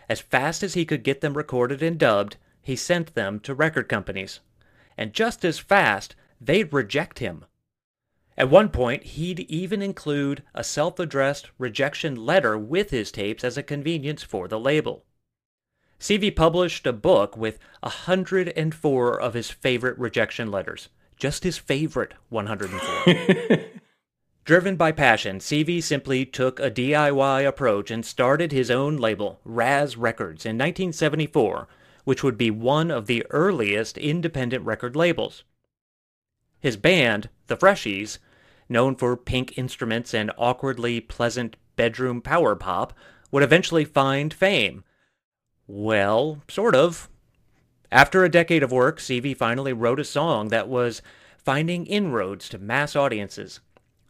[0.09, 3.89] As fast as he could get them recorded and dubbed, he sent them to record
[3.89, 4.39] companies.
[4.97, 7.45] And just as fast, they'd reject him.
[8.37, 13.57] At one point, he'd even include a self addressed rejection letter with his tapes as
[13.57, 15.05] a convenience for the label.
[15.99, 20.89] Sievey published a book with 104 of his favorite rejection letters.
[21.15, 23.57] Just his favorite 104.
[24.45, 29.95] Driven by passion, Sievey simply took a DIY approach and started his own label, Razz
[29.95, 31.69] Records, in 1974,
[32.03, 35.45] which would be one of the earliest independent record labels.
[36.59, 38.17] His band, The Freshies,
[38.67, 42.93] known for pink instruments and awkwardly pleasant bedroom power pop,
[43.31, 44.83] would eventually find fame.
[45.67, 47.09] Well, sort of.
[47.93, 51.01] After a decade of work, Sievey finally wrote a song that was
[51.37, 53.61] finding inroads to mass audiences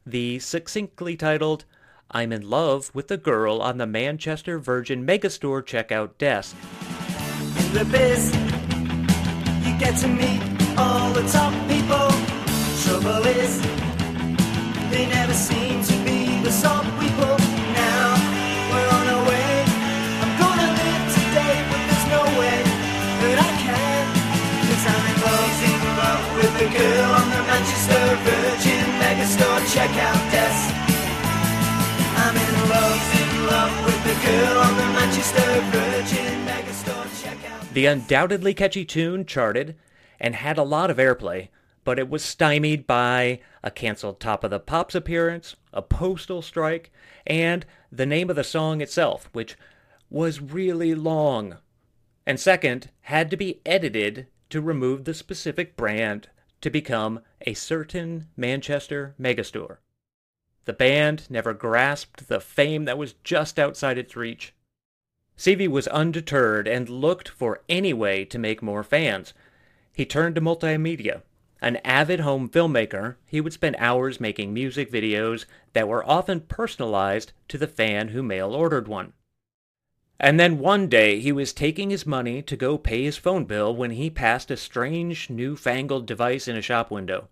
[0.05, 1.65] the succinctly titled
[2.11, 6.55] I'm in Love with the Girl on the Manchester Virgin Megastore checkout desk.
[7.57, 8.35] In the biz,
[9.65, 10.41] you get to meet
[10.77, 12.11] all the top people.
[12.83, 13.61] Trouble is,
[14.91, 17.35] they never seem to be the sort people.
[17.73, 18.13] Now
[18.69, 19.65] we're on our way.
[20.21, 22.59] I'm gonna live today, but there's no way
[23.23, 24.03] that I can.
[24.67, 28.72] Cause I'm in love, in love with the girl on the Manchester Virgin
[29.23, 30.75] Megastore checkout desk.
[32.17, 37.73] I'm in love, in love with the girl on the Manchester Virgin Megastore checkout.
[37.73, 39.77] The undoubtedly catchy tune charted
[40.19, 41.47] and had a lot of airplay,
[41.85, 46.91] but it was stymied by a canceled Top of the Pops appearance, a postal strike,
[47.25, 49.55] and the name of the song itself, which
[50.09, 51.59] was really long.
[52.27, 56.27] And second, had to be edited to remove the specific brand
[56.63, 59.79] to become a certain Manchester megastore.
[60.63, 64.53] The band never grasped the fame that was just outside its reach.
[65.37, 69.33] Sievey was undeterred and looked for any way to make more fans.
[69.93, 71.23] He turned to multimedia.
[71.61, 77.33] An avid home filmmaker, he would spend hours making music videos that were often personalized
[77.49, 79.11] to the fan who mail ordered one.
[80.19, 83.75] And then one day he was taking his money to go pay his phone bill
[83.75, 87.29] when he passed a strange, newfangled device in a shop window.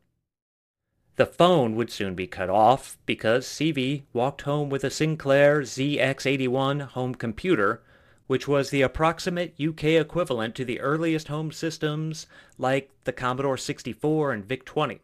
[1.18, 6.82] The phone would soon be cut off because Sievey walked home with a Sinclair ZX81
[6.82, 7.84] home computer,
[8.28, 14.32] which was the approximate UK equivalent to the earliest home systems like the Commodore 64
[14.32, 15.02] and VIC 20.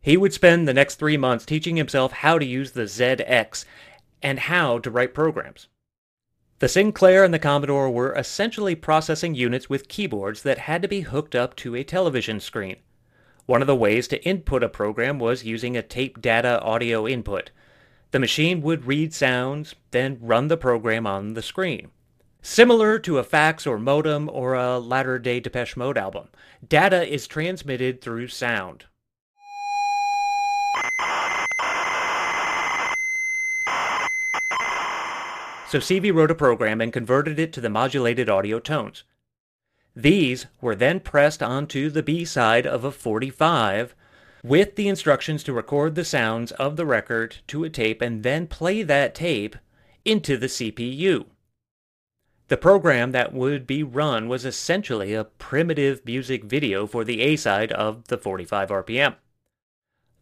[0.00, 3.64] He would spend the next three months teaching himself how to use the ZX
[4.22, 5.68] and how to write programs.
[6.62, 11.00] The Sinclair and the Commodore were essentially processing units with keyboards that had to be
[11.00, 12.76] hooked up to a television screen.
[13.46, 17.50] One of the ways to input a program was using a tape data audio input.
[18.12, 21.90] The machine would read sounds, then run the program on the screen.
[22.42, 26.28] Similar to a fax or modem or a latter day Depeche Mode album,
[26.68, 28.84] data is transmitted through sound.
[35.72, 39.04] So Sievey wrote a program and converted it to the modulated audio tones.
[39.96, 43.94] These were then pressed onto the B side of a 45
[44.44, 48.48] with the instructions to record the sounds of the record to a tape and then
[48.48, 49.56] play that tape
[50.04, 51.24] into the CPU.
[52.48, 57.36] The program that would be run was essentially a primitive music video for the A
[57.36, 59.14] side of the 45 RPM.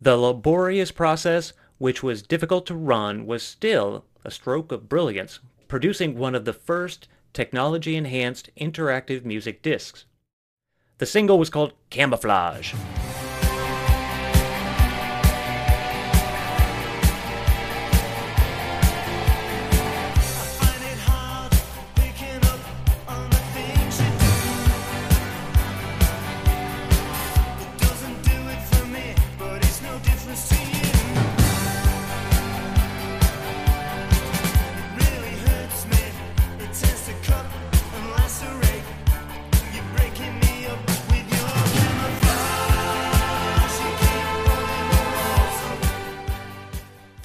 [0.01, 6.17] The laborious process, which was difficult to run, was still a stroke of brilliance, producing
[6.17, 10.05] one of the first technology enhanced interactive music discs.
[10.99, 12.75] The single was called Camouflage.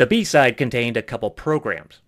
[0.05, 2.01] The B side contained a couple programs.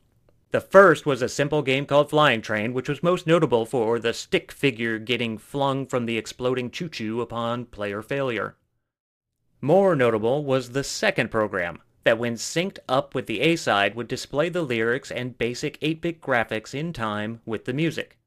[0.51, 4.13] The first was a simple game called Flying Train, which was most notable for the
[4.13, 8.55] stick figure getting flung from the exploding choo choo upon player failure.
[9.61, 14.07] More notable was the second program, that when synced up with the A side would
[14.07, 18.19] display the lyrics and basic 8 bit graphics in time with the music.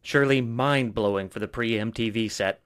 [0.00, 2.62] Surely mind blowing for the pre MTV set.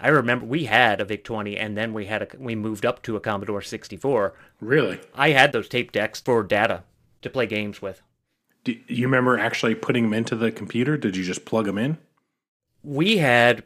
[0.00, 3.02] I remember we had a VIC 20 and then we had a, we moved up
[3.02, 4.34] to a Commodore 64.
[4.60, 5.00] Really?
[5.14, 6.82] I had those tape decks for data
[7.22, 8.02] to play games with.
[8.64, 10.96] Do you remember actually putting them into the computer?
[10.96, 11.98] Did you just plug them in?
[12.82, 13.62] We had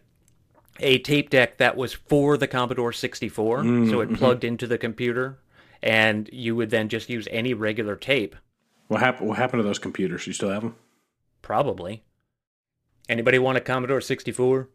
[0.80, 4.14] a tape deck that was for the Commodore 64, mm, so it mm-hmm.
[4.16, 5.38] plugged into the computer,
[5.82, 8.36] and you would then just use any regular tape,
[8.86, 9.28] What happened?
[9.28, 10.26] What happened to those computers?
[10.26, 10.76] You still have them?
[11.48, 12.02] probably.
[13.08, 14.68] Anybody want a Commodore 64?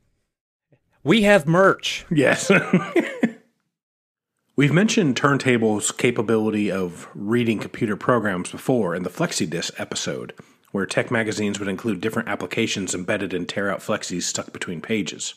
[1.03, 2.05] We have merch.
[2.09, 2.49] Yes.
[4.55, 10.33] We've mentioned Turntable's capability of reading computer programs before in the FlexiDisc episode,
[10.71, 15.33] where tech magazines would include different applications embedded in tear out flexis stuck between pages.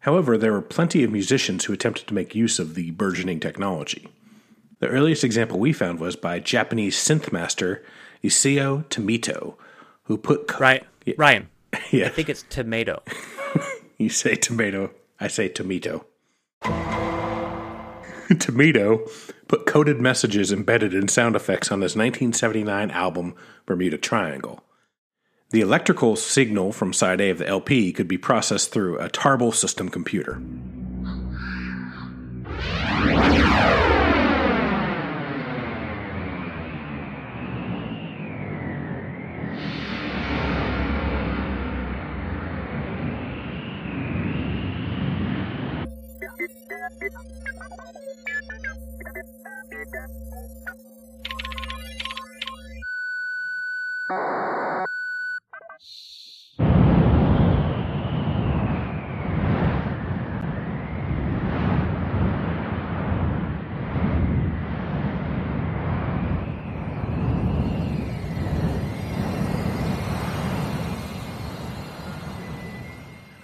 [0.00, 4.08] However, there were plenty of musicians who attempted to make use of the burgeoning technology.
[4.80, 7.84] The earliest example we found was by Japanese synth master
[8.24, 9.54] Isao Tomito,
[10.04, 10.84] who put co- Right.
[11.04, 11.14] Yeah.
[11.16, 11.48] Ryan,
[11.90, 13.02] Yeah, I think it's tomato.
[14.00, 14.90] you say tomato,
[15.20, 16.06] I say tomato.
[18.38, 19.06] Tomato
[19.48, 23.34] put coded messages embedded in sound effects on his 1979 album
[23.66, 24.64] Bermuda Triangle.
[25.50, 29.50] The electrical signal from side A of the LP could be processed through a Tarbell
[29.50, 30.40] system computer.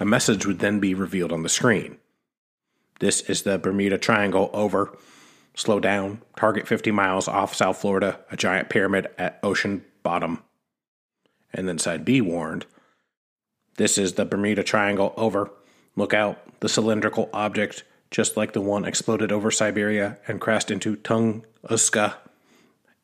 [0.06, 1.98] Message would then be revealed on the screen.
[3.00, 4.96] This is the Bermuda Triangle over.
[5.54, 6.22] Slow down.
[6.36, 8.20] Target 50 miles off South Florida.
[8.30, 10.42] A giant pyramid at ocean bottom.
[11.52, 12.66] And then side B warned
[13.76, 15.50] This is the Bermuda Triangle over.
[15.94, 16.38] Look out.
[16.60, 22.14] The cylindrical object, just like the one exploded over Siberia and crashed into Tunguska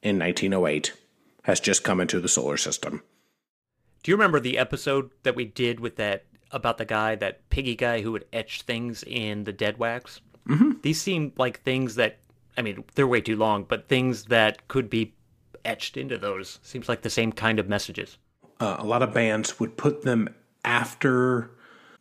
[0.03, 0.95] in 1908,
[1.45, 3.03] has just come into the solar system.
[4.03, 7.75] Do you remember the episode that we did with that about the guy, that piggy
[7.75, 10.21] guy who would etch things in the dead wax?
[10.49, 10.73] Mm-hmm.
[10.83, 12.19] These seem like things that,
[12.57, 15.15] I mean, they're way too long, but things that could be
[15.65, 16.59] etched into those.
[16.63, 18.19] Seems like the same kind of messages.
[18.61, 20.29] uh, a lot of bands would put them
[20.65, 21.51] after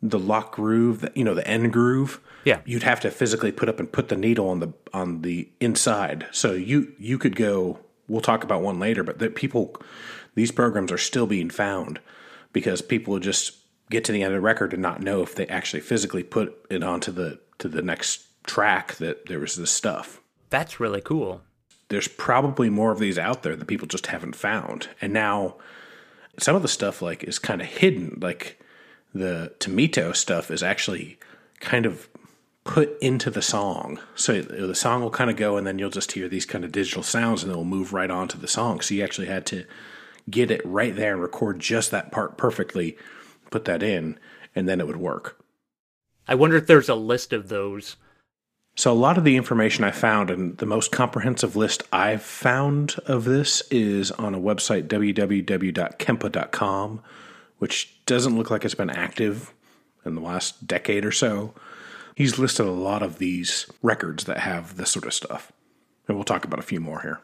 [0.00, 2.20] the lock groove, the, you know, the end groove.
[2.44, 2.60] Yeah.
[2.64, 6.26] you'd have to physically put up and put the needle on the on the inside.
[6.32, 7.78] So you you could go.
[8.08, 9.76] We'll talk about one later, but that people,
[10.34, 12.00] these programs are still being found
[12.52, 13.61] because people just
[13.92, 16.66] get to the end of the record and not know if they actually physically put
[16.68, 20.20] it onto the to the next track that there was this stuff
[20.50, 21.42] That's really cool.
[21.88, 24.88] there's probably more of these out there that people just haven't found.
[25.00, 25.56] And now
[26.38, 28.18] some of the stuff like is kind of hidden.
[28.20, 28.58] Like
[29.14, 31.18] the Tomito stuff is actually
[31.60, 32.08] kind of
[32.64, 34.00] put into the song.
[34.14, 36.72] So the song will kind of go and then you'll just hear these kind of
[36.72, 38.80] digital sounds and they'll move right on to the song.
[38.80, 39.64] So you actually had to
[40.30, 42.96] get it right there and record just that part perfectly,
[43.52, 44.18] put that in,
[44.54, 45.42] and then it would work.
[46.26, 47.96] I wonder if there's a list of those.
[48.74, 52.94] So, a lot of the information I found, and the most comprehensive list I've found
[53.06, 57.02] of this is on a website, www.kempa.com,
[57.58, 59.52] which doesn't look like it's been active
[60.04, 61.54] in the last decade or so.
[62.14, 65.52] He's listed a lot of these records that have this sort of stuff.
[66.08, 67.20] And we'll talk about a few more here.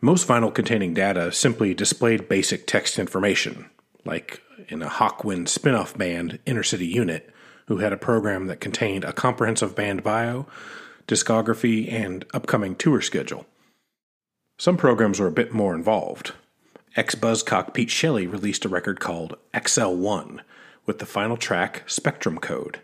[0.00, 3.70] Most vinyl containing data simply displayed basic text information,
[4.04, 7.30] like in a Hawkwind spin off band, Inner City Unit,
[7.66, 10.46] who had a program that contained a comprehensive band bio,
[11.06, 13.46] discography, and upcoming tour schedule.
[14.58, 16.32] Some programs were a bit more involved.
[16.96, 20.40] Ex Buzzcock Pete Shelley released a record called XL1
[20.86, 22.80] with the final track Spectrum Code.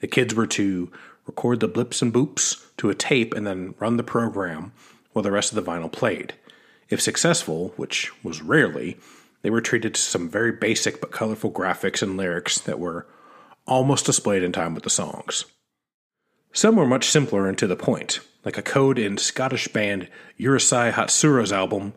[0.00, 0.92] The kids were to
[1.26, 4.72] record the blips and boops to a tape and then run the program
[5.12, 6.34] while the rest of the vinyl played.
[6.88, 8.98] If successful, which was rarely,
[9.46, 13.06] they were treated to some very basic but colorful graphics and lyrics that were
[13.64, 15.44] almost displayed in time with the songs.
[16.52, 20.08] Some were much simpler and to the point, like a code in Scottish band
[20.40, 21.94] Urusei Yatsura's album,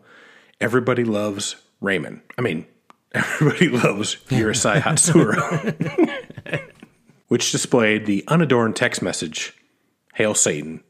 [0.60, 2.20] Everybody Loves Raymond.
[2.38, 2.66] I mean,
[3.12, 6.62] everybody loves Urusei Yatsura,
[7.26, 9.56] which displayed the unadorned text message
[10.14, 10.84] Hail Satan,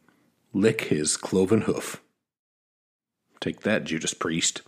[0.53, 2.03] lick his cloven hoof.
[3.41, 4.61] Take that, Judas Priest.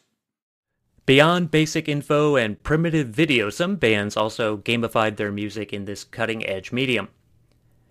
[1.04, 6.46] Beyond basic info and primitive video, some bands also gamified their music in this cutting
[6.46, 7.08] edge medium.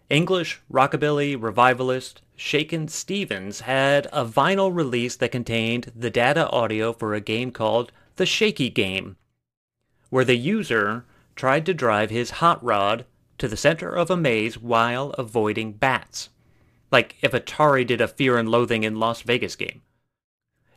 [0.09, 7.13] English rockabilly revivalist Shakin' Stevens had a vinyl release that contained the data audio for
[7.13, 9.17] a game called The Shaky Game,
[10.09, 11.05] where the user
[11.35, 13.05] tried to drive his hot rod
[13.39, 16.29] to the center of a maze while avoiding bats.
[16.91, 19.81] Like if Atari did a Fear and Loathing in Las Vegas game.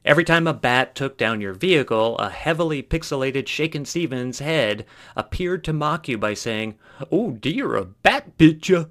[0.04, 4.84] Every time a bat took down your vehicle, a heavily pixelated Shakin' Stevens head
[5.16, 6.74] appeared to mock you by saying,
[7.10, 8.84] Oh dear, a bat bit ya.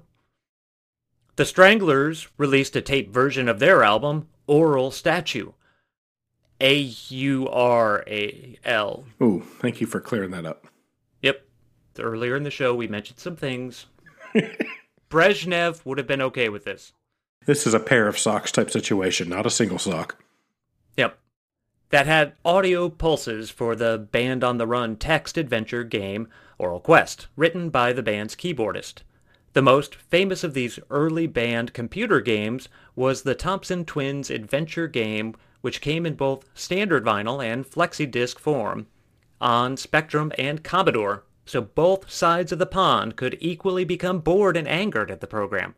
[1.36, 5.52] The Stranglers released a tape version of their album, Aural Statue.
[6.60, 9.04] A U R A L.
[9.22, 10.66] Ooh, thank you for clearing that up.
[11.22, 11.44] Yep.
[11.98, 13.86] Earlier in the show, we mentioned some things.
[15.10, 16.92] Brezhnev would have been okay with this.
[17.46, 20.23] This is a pair of socks type situation, not a single sock.
[20.96, 21.18] Yep.
[21.90, 26.28] That had audio pulses for the Band on the Run text adventure game
[26.58, 29.02] Aural Quest, written by the band's keyboardist.
[29.52, 35.36] The most famous of these early band computer games was the Thompson Twins adventure game,
[35.60, 38.86] which came in both standard vinyl and flexi-disc form
[39.40, 44.66] on Spectrum and Commodore, so both sides of the pond could equally become bored and
[44.66, 45.74] angered at the program.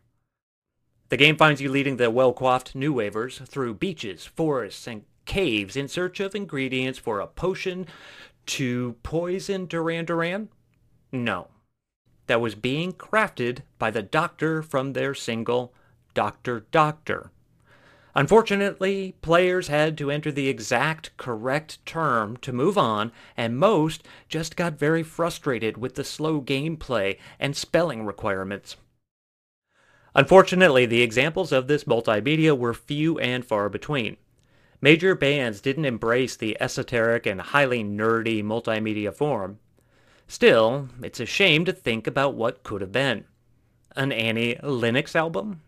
[1.09, 5.75] The game finds you leading the well coiffed New Wavers through beaches, forests, and caves
[5.75, 7.85] in search of ingredients for a potion
[8.47, 10.49] to poison Duran Duran?
[11.11, 11.47] No.
[12.27, 15.73] That was being crafted by the doctor from their single,
[16.13, 17.31] Doctor Doctor.
[18.15, 24.55] Unfortunately, players had to enter the exact correct term to move on, and most just
[24.55, 28.75] got very frustrated with the slow gameplay and spelling requirements.
[30.17, 34.17] Unfortunately, the examples of this multimedia were few and far between.
[34.81, 39.59] Major bands didn't embrace the esoteric and highly nerdy multimedia form.
[40.27, 43.25] Still, it's a shame to think about what could have been.
[43.95, 45.61] An Annie Linux album?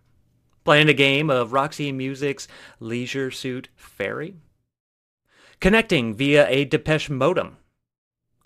[0.66, 2.48] Playing a game of Roxy Music's
[2.80, 4.36] Leisure Suit Ferry?
[5.60, 7.58] Connecting via a Depeche modem?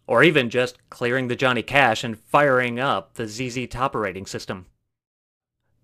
[0.05, 4.65] Or even just clearing the Johnny Cash and firing up the ZZ Top operating system?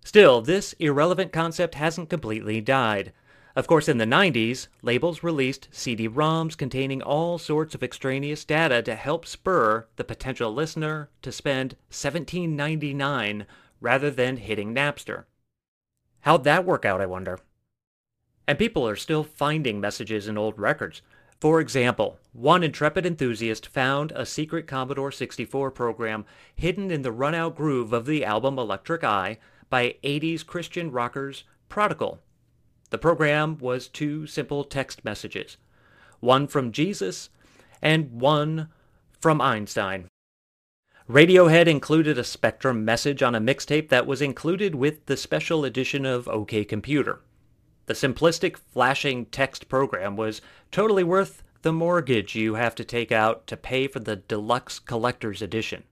[0.04, 3.12] Still, this irrelevant concept hasn't completely died.
[3.56, 8.94] Of course, in the 90s, labels released CD-ROMs containing all sorts of extraneous data to
[8.94, 13.44] help spur the potential listener to spend $17.99
[13.80, 15.24] rather than hitting Napster.
[16.20, 17.40] How'd that work out, I wonder?
[18.46, 21.02] And people are still finding messages in old records.
[21.40, 26.24] For example, one intrepid enthusiast found a secret Commodore 64 program
[26.54, 29.38] hidden in the run-out groove of the album Electric Eye
[29.70, 32.18] by 80s Christian rockers Prodigal.
[32.90, 35.56] The program was two simple text messages,
[36.18, 37.30] one from Jesus
[37.80, 38.68] and one
[39.18, 40.08] from Einstein.
[41.08, 46.04] Radiohead included a Spectrum message on a mixtape that was included with the special edition
[46.04, 47.20] of OK Computer.
[47.86, 50.40] The simplistic flashing text program was
[50.70, 55.42] totally worth the mortgage you have to take out to pay for the deluxe collector's
[55.42, 55.82] edition.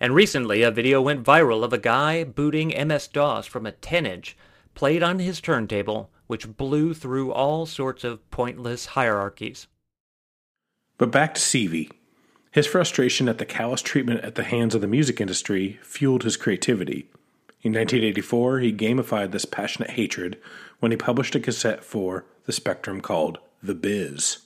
[0.00, 4.06] And recently, a video went viral of a guy booting MS DOS from a 10
[4.06, 4.36] inch
[4.74, 9.66] played on his turntable, which blew through all sorts of pointless hierarchies.
[10.96, 11.90] But back to Sievey.
[12.50, 16.36] His frustration at the callous treatment at the hands of the music industry fueled his
[16.36, 17.10] creativity.
[17.62, 20.38] In 1984, he gamified this passionate hatred
[20.78, 24.38] when he published a cassette for the Spectrum called The Biz.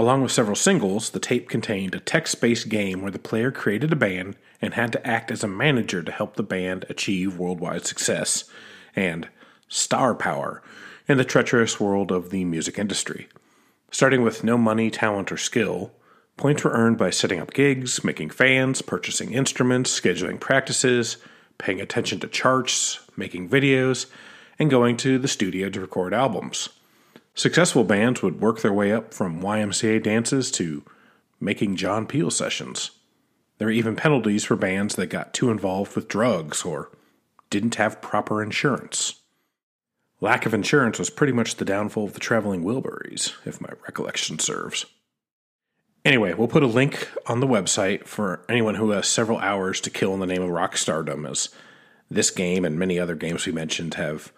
[0.00, 3.92] Along with several singles, the tape contained a text based game where the player created
[3.92, 7.84] a band and had to act as a manager to help the band achieve worldwide
[7.84, 8.44] success
[8.94, 9.28] and
[9.66, 10.62] star power
[11.08, 13.28] in the treacherous world of the music industry.
[13.90, 15.90] Starting with no money, talent, or skill,
[16.36, 21.16] points were earned by setting up gigs, making fans, purchasing instruments, scheduling practices,
[21.58, 24.06] paying attention to charts, making videos,
[24.60, 26.68] and going to the studio to record albums.
[27.38, 30.82] Successful bands would work their way up from YMCA dances to
[31.38, 32.90] making John Peel sessions.
[33.58, 36.90] There were even penalties for bands that got too involved with drugs or
[37.48, 39.20] didn't have proper insurance.
[40.20, 44.40] Lack of insurance was pretty much the downfall of the traveling Wilburys, if my recollection
[44.40, 44.86] serves.
[46.04, 49.90] Anyway, we'll put a link on the website for anyone who has several hours to
[49.90, 51.50] kill in the name of rock stardom, as
[52.10, 54.32] This game and many other games we mentioned have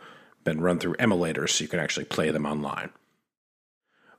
[0.44, 2.90] been run through emulators so you can actually play them online.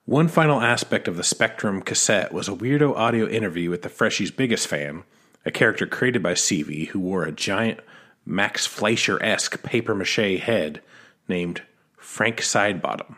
[0.06, 4.36] One final aspect of the Spectrum cassette was a weirdo audio interview with the Freshies'
[4.36, 5.04] biggest fan,
[5.46, 7.80] a character created by Sievey who wore a giant
[8.26, 10.82] Max Fleischer esque papier mache head
[11.28, 11.62] named
[11.98, 13.16] Frank Sidebottom.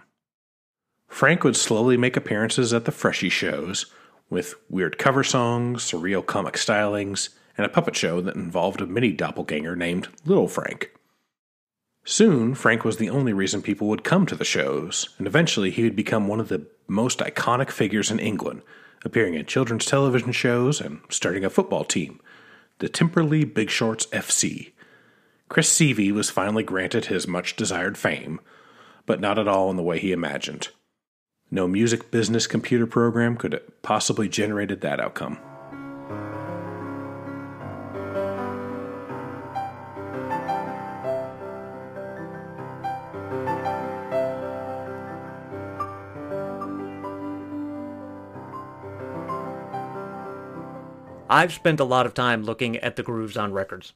[1.07, 3.85] Frank would slowly make appearances at the Freshie shows
[4.29, 9.11] with weird cover songs, surreal comic stylings, and a puppet show that involved a mini
[9.11, 10.91] doppelganger named Little Frank.
[12.05, 15.83] Soon, Frank was the only reason people would come to the shows, and eventually he
[15.83, 18.61] would become one of the most iconic figures in England,
[19.05, 22.19] appearing in children's television shows and starting a football team,
[22.79, 24.73] the Timperley Big Shorts FC.
[25.47, 28.41] Chris Sievey was finally granted his much desired fame,
[29.05, 30.69] but not at all in the way he imagined.
[31.51, 35.37] No music business computer program could have possibly generated that outcome.
[51.33, 53.93] I've spent a lot of time looking at the grooves on records.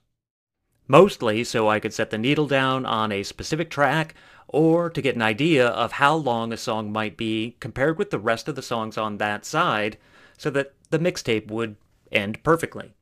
[0.87, 4.15] Mostly so I could set the needle down on a specific track
[4.47, 8.17] or to get an idea of how long a song might be compared with the
[8.17, 9.99] rest of the songs on that side
[10.35, 11.75] so that the mixtape would
[12.11, 12.95] end perfectly.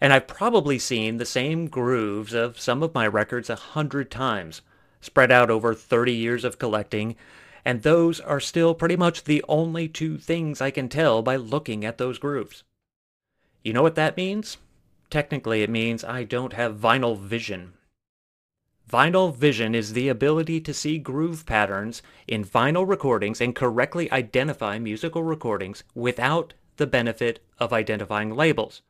[0.00, 4.62] And I've probably seen the same grooves of some of my records a hundred times,
[5.00, 7.16] spread out over 30 years of collecting,
[7.64, 11.84] and those are still pretty much the only two things I can tell by looking
[11.84, 12.62] at those grooves.
[13.66, 14.58] You know what that means?
[15.10, 17.72] Technically, it means I don't have vinyl vision.
[18.88, 24.78] Vinyl vision is the ability to see groove patterns in vinyl recordings and correctly identify
[24.78, 28.82] musical recordings without the benefit of identifying labels.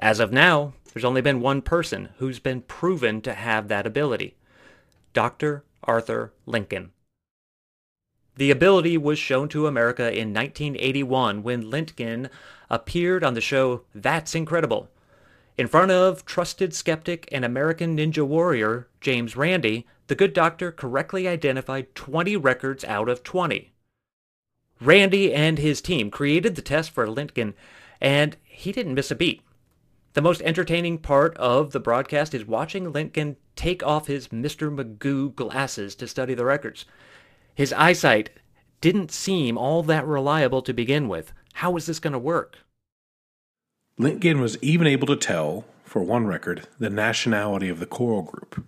[0.00, 4.36] As of now, there's only been one person who's been proven to have that ability
[5.12, 5.64] Dr.
[5.82, 6.90] Arthur Lintgen.
[8.36, 12.30] The ability was shown to America in 1981 when Lintgen
[12.70, 14.88] appeared on the show That's Incredible.
[15.56, 21.26] In front of trusted skeptic and American Ninja Warrior James Randi, the good doctor correctly
[21.26, 23.72] identified 20 records out of 20.
[24.80, 27.54] Randi and his team created the test for Lintgen,
[28.00, 29.42] and he didn't miss a beat.
[30.14, 34.74] The most entertaining part of the broadcast is watching Lintgen take off his Mr.
[34.74, 36.84] Magoo glasses to study the records.
[37.54, 38.30] His eyesight
[38.80, 41.32] didn't seem all that reliable to begin with.
[41.58, 42.58] How was this going to work?
[43.98, 48.64] Lintgen was even able to tell, for one record, the nationality of the choral group.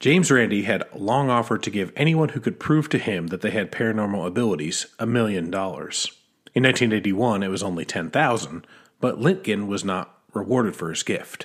[0.00, 3.50] James Randi had long offered to give anyone who could prove to him that they
[3.50, 6.10] had paranormal abilities a million dollars.
[6.54, 8.66] In 1981, it was only 10,000,
[9.00, 11.44] but Lintgen was not rewarded for his gift.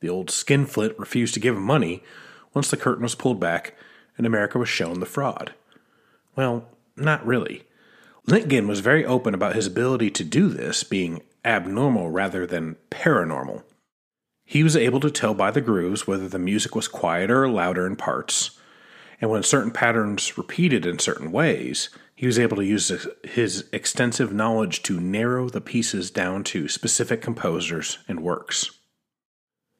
[0.00, 2.02] The old skinflint refused to give him money
[2.52, 3.74] once the curtain was pulled back
[4.18, 5.54] and America was shown the fraud.
[6.36, 6.66] Well,
[6.96, 7.62] not really.
[8.26, 13.62] Lintgen was very open about his ability to do this being abnormal rather than paranormal.
[14.44, 17.86] He was able to tell by the grooves whether the music was quieter or louder
[17.86, 18.58] in parts,
[19.20, 22.90] and when certain patterns repeated in certain ways, he was able to use
[23.22, 28.70] his extensive knowledge to narrow the pieces down to specific composers and works.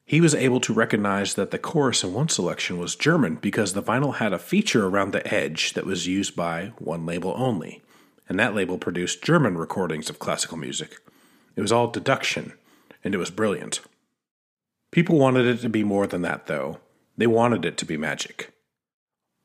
[0.05, 3.83] He was able to recognize that the chorus in one selection was German because the
[3.83, 7.83] vinyl had a feature around the edge that was used by one label only,
[8.29, 10.97] and that label produced German recordings of classical music.
[11.55, 12.53] It was all deduction,
[13.03, 13.81] and it was brilliant.
[14.91, 16.79] People wanted it to be more than that, though.
[17.17, 18.51] They wanted it to be magic.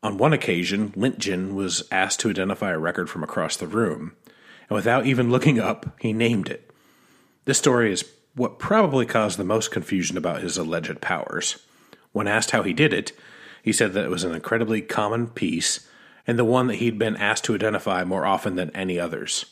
[0.03, 4.17] On one occasion, Lintgen was asked to identify a record from across the room,
[4.69, 6.71] and without even looking up, he named it.
[7.45, 8.05] This story is
[8.35, 11.59] what probably caused the most confusion about his alleged powers.
[12.13, 13.13] When asked how he did it,
[13.63, 15.87] he said that it was an incredibly common piece
[16.27, 19.47] and the one that he'd been asked to identify more often than any others.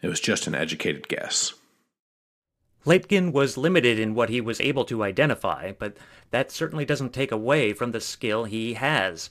[0.00, 1.54] It was just an educated guess.
[2.84, 5.96] Lintgen was limited in what he was able to identify, but
[6.30, 9.30] that certainly doesn't take away from the skill he has.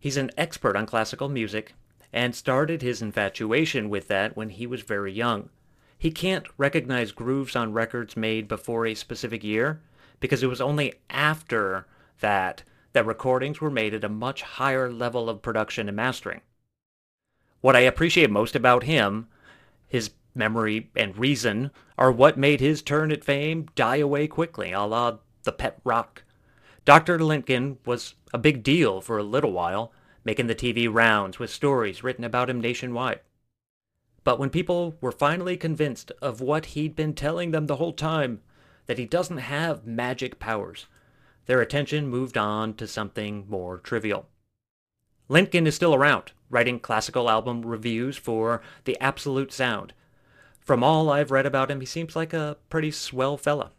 [0.00, 1.74] He's an expert on classical music
[2.12, 5.50] and started his infatuation with that when he was very young.
[5.98, 9.80] He can't recognize grooves on records made before a specific year
[10.20, 11.86] because it was only after
[12.20, 12.62] that
[12.96, 16.40] that recordings were made at a much higher level of production and mastering.
[17.60, 19.28] What I appreciate most about him,
[19.86, 24.80] his memory and reason, are what made his turn at fame die away quickly, a
[24.80, 26.22] la the pet rock.
[26.86, 27.18] Dr.
[27.18, 29.92] Lintgen was a big deal for a little while,
[30.24, 33.20] making the TV rounds with stories written about him nationwide.
[34.24, 38.40] But when people were finally convinced of what he'd been telling them the whole time,
[38.86, 40.86] that he doesn't have magic powers,
[41.46, 44.28] their attention moved on to something more trivial.
[45.28, 49.92] Lintgen is still around, writing classical album reviews for The Absolute Sound.
[50.60, 53.72] From all I've read about him, he seems like a pretty swell fella.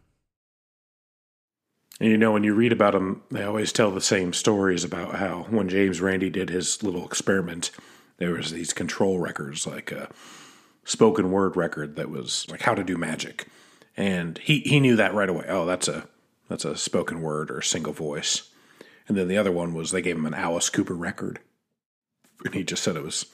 [2.00, 5.16] And you know, when you read about him, they always tell the same stories about
[5.16, 7.72] how when James Randi did his little experiment,
[8.18, 10.10] there was these control records, like a
[10.84, 13.48] spoken word record that was like how to do magic,
[13.96, 15.46] and he he knew that right away.
[15.48, 16.08] Oh, that's a
[16.48, 18.50] that's a spoken word or single voice.
[19.08, 21.40] And then the other one was they gave him an Alice Cooper record,
[22.44, 23.26] and he just said it was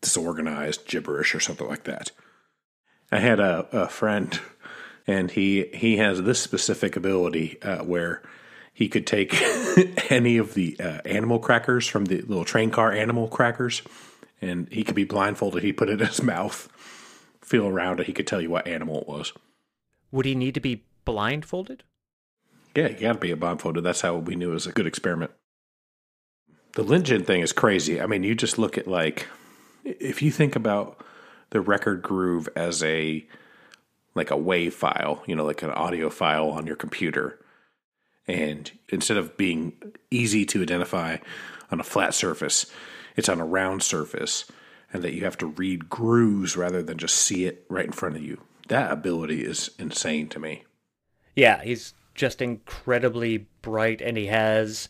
[0.00, 2.10] disorganized gibberish or something like that.
[3.10, 4.38] I had a, a friend,
[5.06, 8.22] and he he has this specific ability uh, where
[8.72, 9.34] he could take
[10.10, 13.82] any of the uh, animal crackers from the little train car animal crackers,
[14.42, 15.62] and he could be blindfolded.
[15.62, 16.68] He put it in his mouth,
[17.40, 18.06] feel around it.
[18.06, 19.32] He could tell you what animal it was.
[20.10, 21.84] Would he need to be blindfolded?
[22.78, 23.82] Yeah, you got to be blindfolded.
[23.82, 25.32] That's how we knew it was a good experiment.
[26.74, 28.00] The Lintgen thing is crazy.
[28.00, 29.26] I mean, you just look at like
[29.82, 31.04] if you think about
[31.50, 33.26] the record groove as a
[34.14, 37.44] like a wave file, you know, like an audio file on your computer.
[38.28, 39.72] And instead of being
[40.12, 41.16] easy to identify
[41.72, 42.66] on a flat surface,
[43.16, 44.44] it's on a round surface,
[44.92, 48.14] and that you have to read grooves rather than just see it right in front
[48.14, 48.40] of you.
[48.68, 50.62] That ability is insane to me.
[51.34, 54.88] Yeah, he's just incredibly bright and he has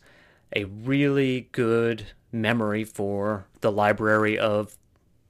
[0.56, 4.76] a really good memory for the library of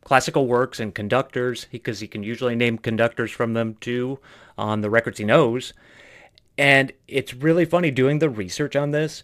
[0.04, 4.18] classical works and conductors because he can usually name conductors from them too
[4.56, 5.74] on the records he knows.
[6.56, 9.22] And it's really funny doing the research on this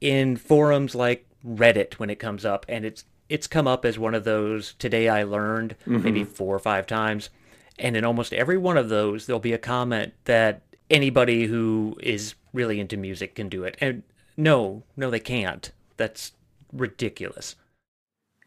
[0.00, 4.14] in forums like Reddit when it comes up and it's it's come up as one
[4.14, 6.30] of those today I learned maybe mm-hmm.
[6.30, 7.30] four or five times.
[7.78, 12.34] And in almost every one of those there'll be a comment that anybody who is
[12.52, 13.76] really into music can do it.
[13.80, 14.02] And
[14.36, 15.70] no, no they can't.
[15.96, 16.32] That's
[16.72, 17.56] ridiculous.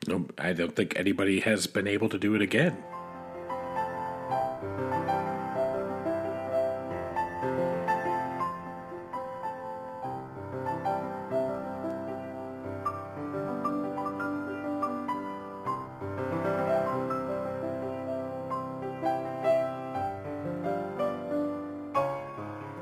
[0.08, 2.78] No, I don't think anybody has been able to do it again.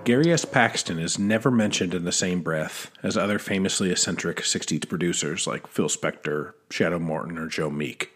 [0.06, 0.46] Gary S.
[0.46, 5.66] Paxton is never mentioned in the same breath as other famously eccentric 60s producers like
[5.66, 8.14] Phil Spector, Shadow Morton, or Joe Meek.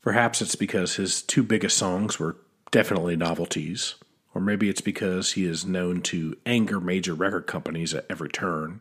[0.00, 2.38] Perhaps it's because his two biggest songs were
[2.70, 3.96] definitely novelties,
[4.34, 8.80] or maybe it's because he is known to anger major record companies at every turn,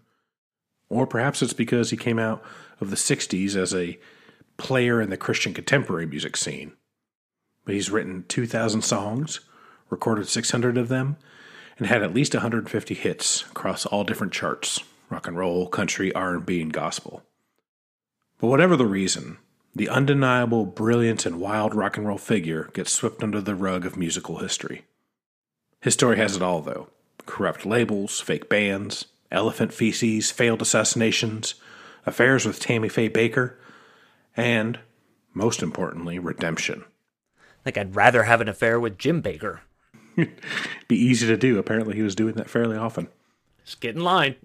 [0.88, 2.42] or perhaps it's because he came out
[2.80, 4.00] of the 60s as a
[4.56, 6.72] player in the Christian contemporary music scene.
[7.66, 9.42] But he's written 2,000 songs,
[9.90, 11.18] recorded 600 of them,
[11.80, 16.62] and had at least 150 hits across all different charts rock and roll, country, R&B,
[16.62, 17.24] and gospel.
[18.38, 19.40] But whatever the reason,
[19.76, 23.98] the undeniable brilliant and wild rock and roll figure gets swept under the rug of
[23.98, 24.86] musical history.
[25.82, 26.90] His story has it all, though
[27.26, 31.56] corrupt labels, fake bands, elephant feces, failed assassinations,
[32.06, 33.56] affairs with Tammy Faye Bakker,
[34.36, 34.80] and,
[35.34, 36.86] most importantly, redemption.
[37.66, 39.60] Like I'd rather have an affair with Jim Bakker.
[40.88, 41.58] Be easy to do.
[41.58, 43.08] Apparently, he was doing that fairly often.
[43.66, 44.36] Just get in line.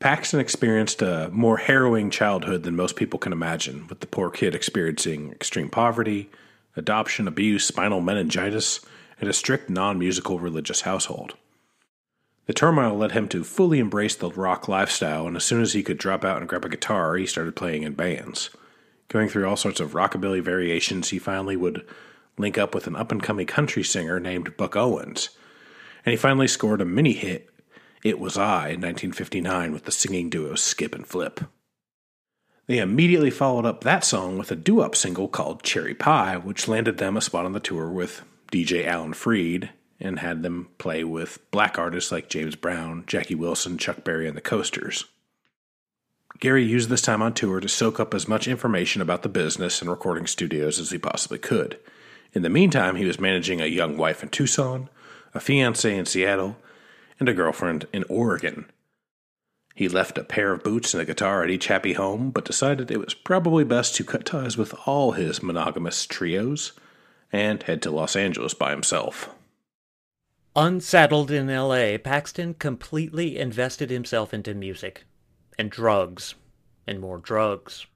[0.00, 4.54] Paxton experienced a more harrowing childhood than most people can imagine, with the poor kid
[4.54, 6.30] experiencing extreme poverty,
[6.76, 8.80] adoption, abuse, spinal meningitis,
[9.20, 11.34] and a strict non musical religious household.
[12.46, 15.82] The turmoil led him to fully embrace the rock lifestyle, and as soon as he
[15.82, 18.50] could drop out and grab a guitar, he started playing in bands.
[19.08, 21.84] Going through all sorts of rockabilly variations, he finally would
[22.38, 25.30] link up with an up and coming country singer named Buck Owens.
[26.04, 27.50] And he finally scored a mini hit,
[28.02, 31.40] It Was I, in 1959, with the singing duo Skip and Flip.
[32.66, 36.68] They immediately followed up that song with a doo wop single called Cherry Pie, which
[36.68, 38.22] landed them a spot on the tour with
[38.52, 39.70] DJ Alan Freed
[40.00, 44.36] and had them play with black artists like James Brown, Jackie Wilson, Chuck Berry, and
[44.36, 45.06] the Coasters.
[46.40, 49.80] Gary used this time on tour to soak up as much information about the business
[49.80, 51.78] and recording studios as he possibly could.
[52.32, 54.88] In the meantime, he was managing a young wife in Tucson,
[55.34, 56.56] a fiance in Seattle,
[57.18, 58.66] and a girlfriend in Oregon.
[59.74, 62.90] He left a pair of boots and a guitar at each happy home, but decided
[62.90, 66.72] it was probably best to cut ties with all his monogamous trios
[67.32, 69.30] and head to Los Angeles by himself.
[70.56, 75.04] Unsettled in LA, Paxton completely invested himself into music
[75.56, 76.34] and drugs
[76.86, 77.86] and more drugs.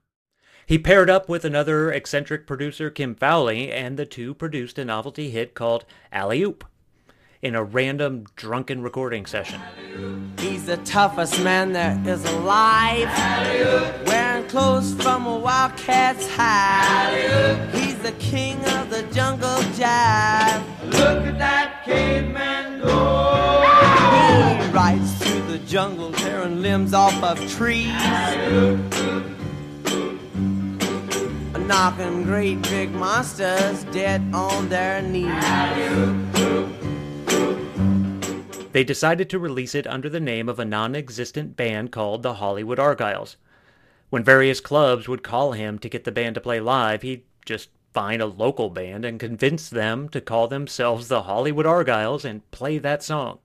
[0.72, 5.28] He paired up with another eccentric producer, Kim Fowley, and the two produced a novelty
[5.28, 6.64] hit called Alley Oop.
[7.42, 9.60] in a random drunken recording session.
[10.38, 13.06] He's the toughest man there is alive.
[14.06, 17.68] Wearing clothes from a wildcat's hide.
[17.74, 20.64] He's the king of the jungle jive.
[20.86, 23.60] Look at that caveman go.
[24.64, 27.92] He rides through the jungle, tearing limbs off of trees.
[31.66, 35.32] Knocking great big monsters dead on their knees.
[38.72, 42.34] They decided to release it under the name of a non existent band called the
[42.34, 43.36] Hollywood Argyles.
[44.10, 47.68] When various clubs would call him to get the band to play live, he'd just
[47.94, 52.78] find a local band and convince them to call themselves the Hollywood Argyles and play
[52.78, 53.38] that song.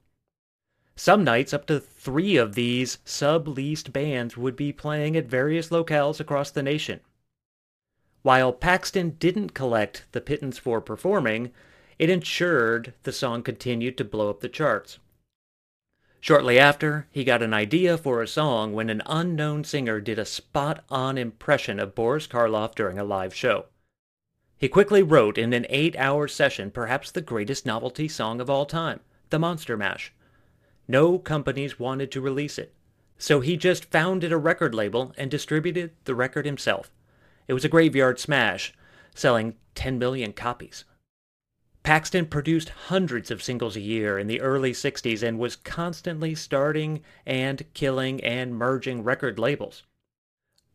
[0.95, 6.19] Some nights, up to three of these sub-leased bands would be playing at various locales
[6.19, 7.01] across the nation.
[8.27, 11.53] While Paxton didn't collect the pittance for performing,
[11.97, 14.99] it ensured the song continued to blow up the charts.
[16.19, 20.25] Shortly after, he got an idea for a song when an unknown singer did a
[20.25, 23.67] spot-on impression of Boris Karloff during a live show.
[24.57, 28.99] He quickly wrote in an eight-hour session perhaps the greatest novelty song of all time,
[29.29, 30.11] the Monster Mash.
[30.85, 32.73] No companies wanted to release it,
[33.17, 36.91] so he just founded a record label and distributed the record himself.
[37.47, 38.73] It was a graveyard smash,
[39.15, 40.85] selling 10 million copies.
[41.83, 47.01] Paxton produced hundreds of singles a year in the early 60s and was constantly starting
[47.25, 49.83] and killing and merging record labels.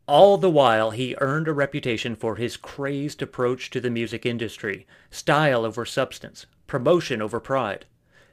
[0.09, 4.87] All the while, he earned a reputation for his crazed approach to the music industry,
[5.11, 7.85] style over substance, promotion over pride.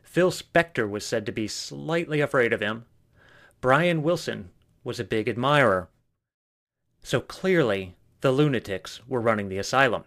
[0.01, 2.85] Phil Spector was said to be slightly afraid of him.
[3.61, 4.51] Brian Wilson
[4.83, 5.89] was a big admirer.
[7.03, 10.03] So clearly, the lunatics were running the asylum.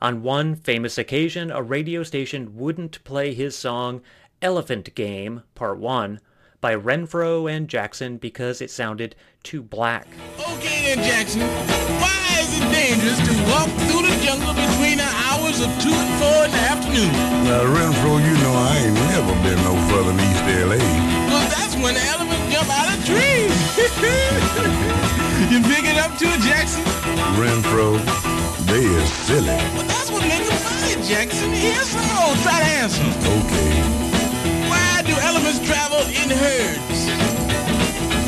[0.00, 4.02] On one famous occasion, a radio station wouldn't play his song
[4.42, 6.20] Elephant Game, Part 1,
[6.60, 10.06] by Renfro and Jackson because it sounded too black.
[10.38, 11.40] Okay then, Jackson.
[11.40, 16.12] Why is it dangerous to walk through the jungle between the hours of 2 and
[16.20, 17.12] 4 in the afternoon?
[17.48, 20.78] Now, Renfro, you know I ain't never been no further than East L.A.
[21.32, 22.25] Well, that's when the elephants
[22.66, 22.96] jump out of
[25.50, 26.82] you pick it up too, Jackson?
[27.38, 27.98] Renfro,
[28.66, 29.46] they is silly.
[29.46, 31.52] Well, that's what makes them funny, Jackson.
[31.52, 31.98] Here's so.
[32.42, 33.02] Try to answer.
[33.02, 33.70] Okay,
[34.68, 37.08] Why do elephants travel in herds?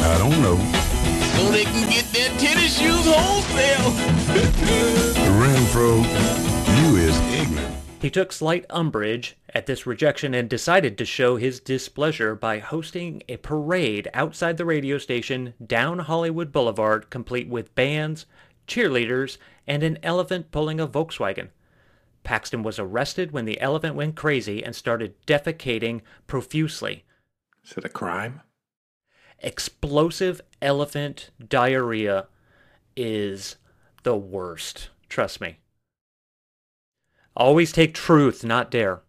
[0.05, 0.59] I don't know.
[1.37, 3.93] So they can get their tennis shoes wholesale.
[5.41, 6.05] Renfro,
[6.79, 7.88] you is ignorant.
[8.01, 13.25] He took slight umbrage at this rejection and decided to show his displeasure by hosting
[13.29, 18.25] a parade outside the radio station down Hollywood Boulevard, complete with bands,
[18.69, 19.37] cheerleaders,
[19.67, 21.49] and an elephant pulling a Volkswagen.
[22.23, 27.05] Paxton was arrested when the elephant went crazy and started defecating profusely.
[27.65, 28.43] Is it a crime?
[29.41, 32.29] Explosive elephant diarrhea
[32.97, 33.57] is
[34.05, 34.91] the worst.
[35.09, 35.59] Trust me.
[37.39, 39.01] Always take truth, not dare.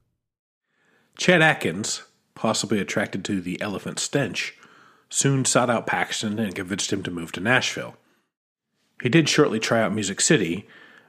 [1.17, 2.03] Chet Atkins,
[2.36, 4.55] possibly attracted to the elephant stench,
[5.09, 7.97] soon sought out Paxton and convinced him to move to Nashville.
[9.01, 10.67] He did shortly try out Music City,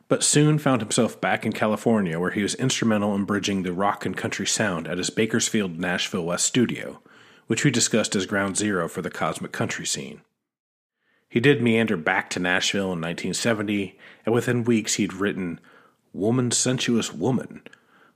[0.09, 4.07] but soon found himself back in California where he was instrumental in bridging the rock
[4.07, 7.03] and country sound at his Bakersfield, Nashville West studio,
[7.49, 10.23] which we discussed as ground zero for the cosmic country scene.
[11.29, 15.61] He did meander back to Nashville in 1970, and within weeks he'd written
[16.13, 17.63] Woman Sensuous Woman,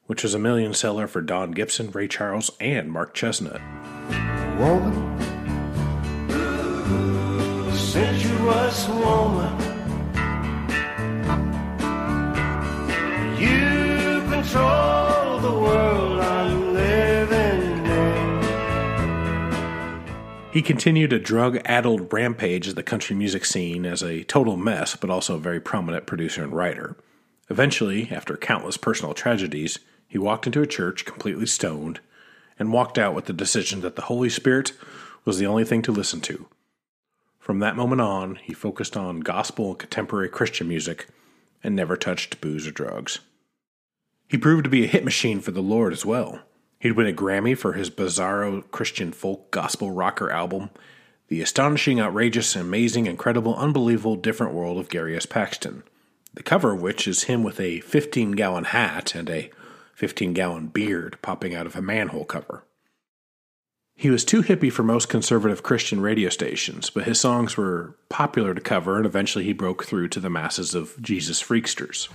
[0.07, 3.61] which was a million seller for Don Gibson, Ray Charles, and Mark Chesnutt.
[4.59, 5.21] Woman,
[7.73, 9.59] sensuous woman,
[13.39, 18.43] you control the world I'm living in.
[20.53, 24.97] He continued a drug addled rampage of the country music scene as a total mess,
[24.97, 26.97] but also a very prominent producer and writer.
[27.51, 32.01] Eventually, after countless personal tragedies, he walked into a church completely stoned
[32.59, 34.73] and walked out with the decision that the Holy Spirit
[35.25, 36.47] was the only thing to listen to.
[37.39, 41.09] From that moment on, he focused on gospel and contemporary Christian music
[41.63, 43.21] and never touched booze or drugs.
[44.29, 46.41] He proved to be a hit machine for the Lord as well.
[46.79, 50.71] He'd win a Grammy for his bizarro Christian folk gospel rocker album,
[51.29, 55.27] The Astonishing, Outrageous, Amazing, Incredible, Unbelievable, Different World of Gary S.
[55.27, 55.83] Paxton,
[56.35, 59.51] the cover of which is him with a 15 gallon hat and a
[59.95, 62.65] 15 gallon beard popping out of a manhole cover.
[63.97, 68.53] He was too hippie for most conservative Christian radio stations, but his songs were popular
[68.53, 72.09] to cover, and eventually he broke through to the masses of Jesus freaksters.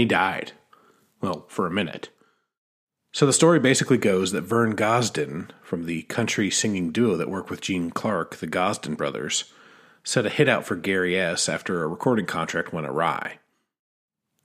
[0.00, 0.52] He died.
[1.20, 2.08] Well, for a minute.
[3.12, 7.50] So the story basically goes that Vern Gosdin, from the country singing duo that worked
[7.50, 9.52] with Gene Clark, the Gosdin brothers,
[10.02, 11.48] set a hit out for Gary S.
[11.48, 13.38] after a recording contract went awry.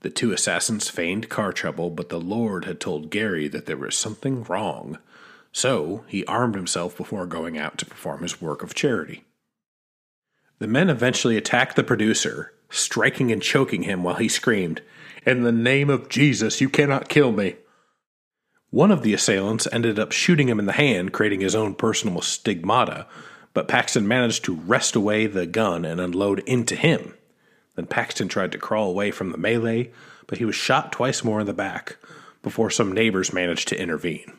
[0.01, 3.97] The two assassins feigned car trouble, but the Lord had told Gary that there was
[3.97, 4.97] something wrong,
[5.51, 9.23] so he armed himself before going out to perform his work of charity.
[10.59, 14.81] The men eventually attacked the producer, striking and choking him while he screamed,
[15.25, 17.55] In the name of Jesus, you cannot kill me.
[18.69, 22.21] One of the assailants ended up shooting him in the hand, creating his own personal
[22.21, 23.07] stigmata,
[23.53, 27.15] but Paxton managed to wrest away the gun and unload into him.
[27.75, 29.91] Then Paxton tried to crawl away from the melee,
[30.27, 31.97] but he was shot twice more in the back
[32.43, 34.31] before some neighbors managed to intervene.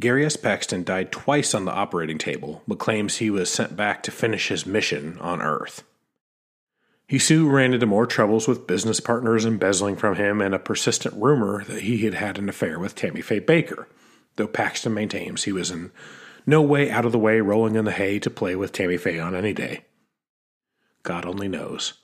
[0.00, 0.36] Gary S.
[0.36, 4.48] Paxton died twice on the operating table, but claims he was sent back to finish
[4.48, 5.84] his mission on Earth.
[7.08, 11.14] He soon ran into more troubles with business partners embezzling from him and a persistent
[11.14, 13.86] rumor that he had had an affair with Tammy Faye Bakker,
[14.34, 15.92] though Paxton maintains he was in
[16.46, 19.20] no way out of the way rolling in the hay to play with Tammy Faye
[19.20, 19.84] on any day.
[21.02, 21.94] God only knows.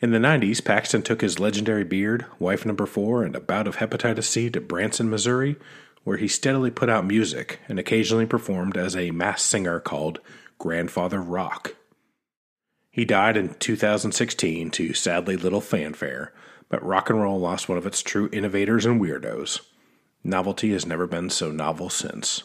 [0.00, 3.76] In the 90s, Paxton took his legendary beard, wife number four, and a bout of
[3.76, 5.56] hepatitis C to Branson, Missouri,
[6.04, 10.20] where he steadily put out music and occasionally performed as a mass singer called
[10.58, 11.76] Grandfather Rock.
[12.92, 16.32] He died in 2016 to sadly little fanfare,
[16.68, 19.60] but rock and roll lost one of its true innovators and weirdos.
[20.24, 22.42] Novelty has never been so novel since.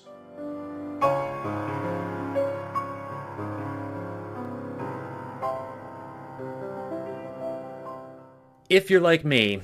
[8.70, 9.62] If you're like me,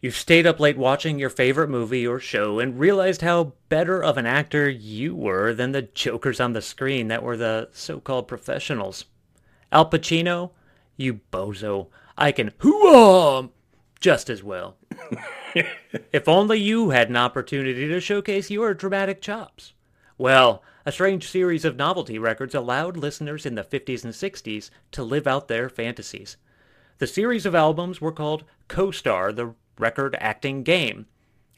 [0.00, 4.16] you've stayed up late watching your favorite movie or show and realized how better of
[4.16, 9.06] an actor you were than the jokers on the screen that were the so-called professionals.
[9.72, 10.50] Al Pacino,
[10.96, 13.50] you bozo, I can hoo
[14.00, 14.76] just as well.
[16.12, 19.74] if only you had an opportunity to showcase your dramatic chops.
[20.18, 25.02] Well, a strange series of novelty records allowed listeners in the 50s and 60s to
[25.02, 26.36] live out their fantasies.
[26.98, 31.06] The series of albums were called Co-Star, the record acting game,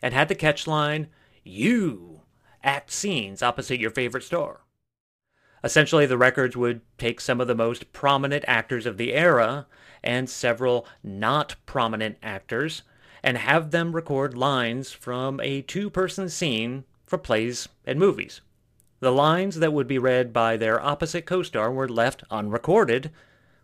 [0.00, 1.06] and had the catchline,
[1.44, 2.22] You
[2.62, 4.60] act scenes opposite your favorite star.
[5.64, 9.66] Essentially, the records would take some of the most prominent actors of the era
[10.02, 12.82] and several not prominent actors
[13.22, 18.40] and have them record lines from a two person scene for plays and movies.
[19.00, 23.10] The lines that would be read by their opposite co star were left unrecorded,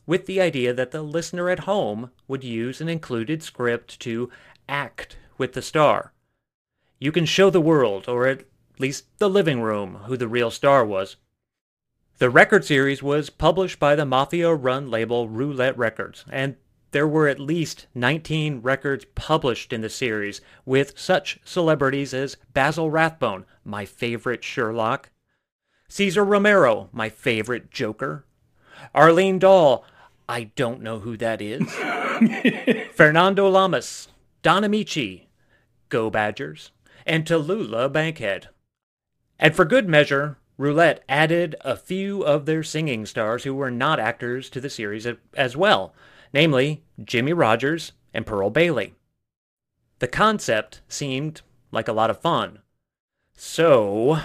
[0.07, 4.30] with the idea that the listener at home would use an included script to
[4.68, 6.12] act with the star.
[6.99, 8.44] You can show the world, or at
[8.78, 11.16] least the living room, who the real star was.
[12.18, 16.56] The record series was published by the mafia run label Roulette Records, and
[16.90, 22.90] there were at least 19 records published in the series with such celebrities as Basil
[22.90, 25.10] Rathbone, my favorite Sherlock,
[25.88, 28.26] Cesar Romero, my favorite Joker,
[28.96, 29.84] Arlene Dahl,
[30.28, 31.62] I don't know who that is,
[32.94, 34.08] Fernando Lamas,
[34.42, 35.26] Don Ameche,
[35.88, 36.72] Go Badgers,
[37.06, 38.48] and Tallulah Bankhead.
[39.38, 44.00] And for good measure, Roulette added a few of their singing stars who were not
[44.00, 45.94] actors to the series as well,
[46.34, 48.94] namely Jimmie Rodgers and Pearl Bailey.
[50.00, 52.59] The concept seemed like a lot of fun.
[53.34, 54.18] So,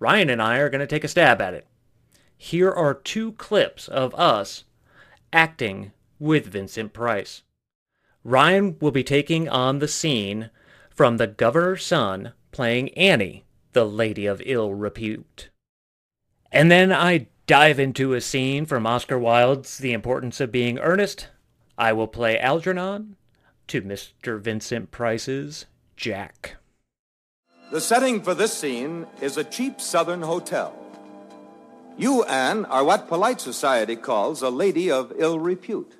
[0.00, 1.68] Ryan and I are going to take a stab at it.
[2.36, 4.64] Here are two clips of us
[5.32, 7.42] acting with Vincent Price.
[8.24, 10.50] Ryan will be taking on the scene
[10.90, 15.50] from The Governor's Son playing Annie, the lady of ill repute.
[16.56, 21.28] And then I dive into a scene from Oscar Wilde's The Importance of Being Earnest.
[21.76, 23.16] I will play Algernon
[23.66, 24.40] to Mr.
[24.40, 26.56] Vincent Price's Jack.
[27.70, 30.74] The setting for this scene is a cheap southern hotel.
[31.98, 35.96] You, Anne, are what polite society calls a lady of ill repute.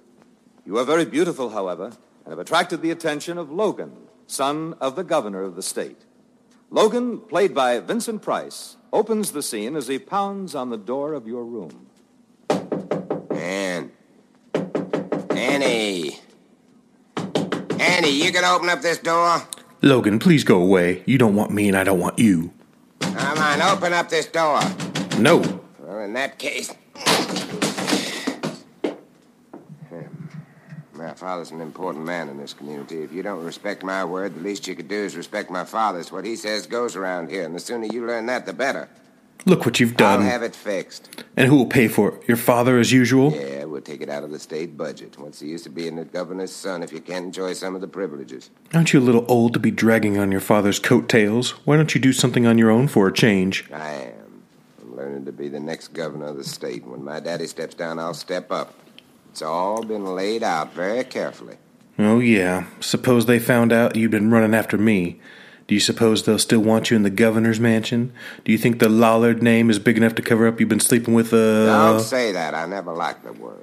[0.64, 1.92] You are very beautiful, however,
[2.24, 3.92] and have attracted the attention of Logan,
[4.26, 6.06] son of the governor of the state.
[6.70, 11.26] Logan, played by Vincent Price, opens the scene as he pounds on the door of
[11.26, 11.86] your room.
[13.30, 13.92] Ann.
[15.30, 16.20] Annie.
[17.78, 19.42] Annie, you can open up this door?
[19.82, 21.02] Logan, please go away.
[21.06, 22.52] You don't want me and I don't want you.
[23.00, 24.60] Come on, open up this door.
[25.18, 25.62] No.
[25.78, 26.74] Well, in that case.
[31.06, 33.00] My father's an important man in this community.
[33.00, 36.10] If you don't respect my word, the least you could do is respect my father's.
[36.10, 38.88] What he says goes around here, and the sooner you learn that, the better.
[39.44, 40.22] Look what you've done.
[40.22, 41.24] I'll have it fixed.
[41.36, 42.26] And who will pay for it?
[42.26, 43.30] Your father, as usual?
[43.30, 45.16] Yeah, We'll take it out of the state budget.
[45.16, 47.86] What's the use of being the governor's son if you can't enjoy some of the
[47.86, 48.50] privileges?
[48.74, 51.50] Aren't you a little old to be dragging on your father's coattails?
[51.66, 53.70] Why don't you do something on your own for a change?
[53.72, 54.42] I am.
[54.82, 56.84] I'm learning to be the next governor of the state.
[56.84, 58.74] When my daddy steps down, I'll step up.
[59.36, 61.58] It's all been laid out very carefully.
[61.98, 62.68] Oh, yeah.
[62.80, 65.20] Suppose they found out you'd been running after me.
[65.66, 68.14] Do you suppose they'll still want you in the governor's mansion?
[68.46, 71.12] Do you think the Lollard name is big enough to cover up you've been sleeping
[71.12, 72.54] with uh Don't say that.
[72.54, 73.60] I never liked the word.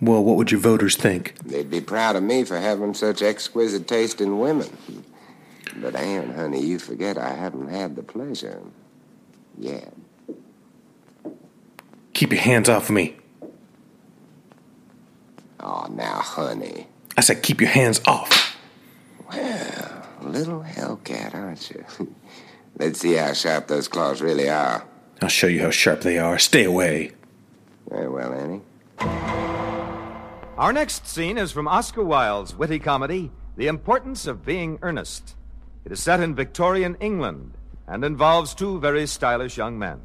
[0.00, 1.36] Well, what would your voters think?
[1.44, 4.76] They'd be proud of me for having such exquisite taste in women.
[5.76, 8.60] But, Anne, honey, you forget I haven't had the pleasure
[9.56, 9.94] yet.
[12.12, 13.14] Keep your hands off of me.
[15.68, 16.86] Oh, now, honey.
[17.16, 18.56] I said keep your hands off.
[19.28, 21.84] Well, little hellcat, aren't you?
[22.78, 24.86] Let's see how sharp those claws really are.
[25.20, 26.38] I'll show you how sharp they are.
[26.38, 27.10] Stay away.
[27.88, 28.60] Very well, Annie.
[30.56, 35.34] Our next scene is from Oscar Wilde's witty comedy, The Importance of Being Earnest.
[35.84, 37.54] It is set in Victorian England
[37.88, 40.00] and involves two very stylish young men.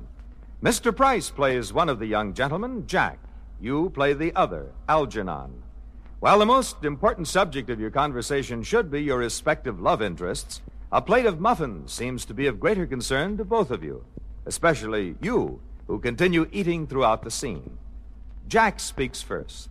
[0.63, 0.95] Mr.
[0.95, 3.19] Price plays one of the young gentlemen, Jack.
[3.61, 5.61] You play the other, Algernon.
[6.19, 10.99] While the most important subject of your conversation should be your respective love interests, a
[10.99, 14.03] plate of muffins seems to be of greater concern to both of you,
[14.47, 17.77] especially you, who continue eating throughout the scene.
[18.47, 19.69] Jack speaks first.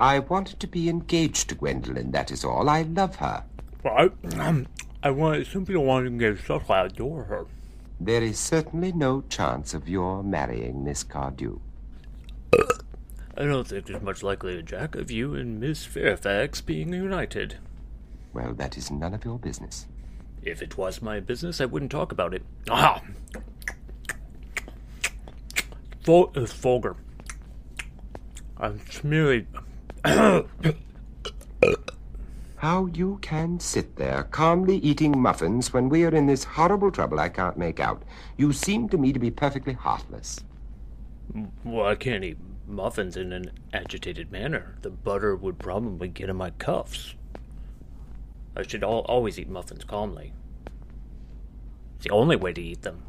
[0.00, 2.68] I wanted to be engaged to Gwendolyn, that is all.
[2.68, 3.44] I love her.
[3.84, 4.66] Well, I, um,
[5.04, 6.68] I want, simply want to get stuff.
[6.68, 7.46] I adore her.
[8.00, 11.60] There is certainly no chance of your marrying Miss Cardew.
[13.38, 17.58] I don't think there's much likelihood, Jack, of you and Miss Fairfax being united.
[18.32, 19.86] Well, that is none of your business.
[20.42, 22.42] If it was my business, I wouldn't talk about it.
[22.68, 23.00] Ah!
[26.02, 26.96] Vul- it's vulgar.
[28.56, 29.46] I'm merely.
[32.56, 37.20] How you can sit there calmly eating muffins when we are in this horrible trouble
[37.20, 38.02] I can't make out.
[38.36, 40.40] You seem to me to be perfectly heartless.
[41.62, 42.38] Well, I can't eat
[42.68, 44.76] muffins in an agitated manner.
[44.82, 47.14] The butter would probably get in my cuffs.
[48.56, 50.32] I should al- always eat muffins calmly.
[51.96, 53.02] It's the only way to eat them.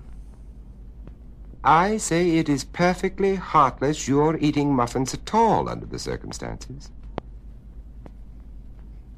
[1.64, 6.90] I say it is perfectly heartless you're eating muffins at all under the circumstances.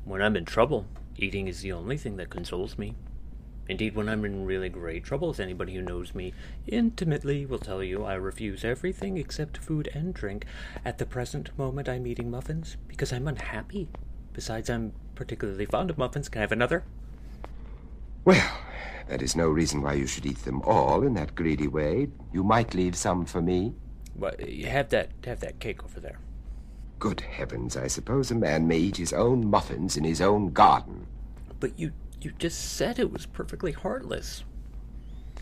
[0.06, 0.88] When I'm in trouble,
[1.18, 2.96] eating is the only thing that consoles me.
[3.70, 6.34] Indeed, when I'm in really great trouble, as anybody who knows me
[6.68, 10.46] intimately will tell you, I refuse everything except food and drink.
[10.84, 13.88] At the present moment, I'm eating muffins because I'm unhappy.
[14.34, 16.28] Besides, I'm particularly fond of muffins.
[16.28, 16.84] Can I have another?
[18.26, 18.60] Well,
[19.08, 22.10] that is no reason why you should eat them all in that greedy way.
[22.32, 23.74] You might leave some for me.
[24.16, 26.20] Well, you have that have that cake over there.
[27.00, 31.08] Good heavens, I suppose a man may eat his own muffins in his own garden.
[31.60, 34.44] But you you just said it was perfectly heartless.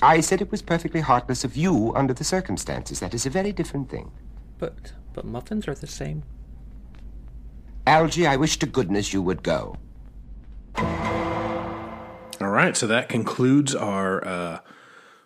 [0.01, 2.99] I said it was perfectly heartless of you under the circumstances.
[2.99, 4.11] That is a very different thing.
[4.57, 6.23] But but muffins are the same.
[7.85, 9.75] Algie, I wish to goodness you would go.
[10.77, 14.59] All right, so that concludes our uh,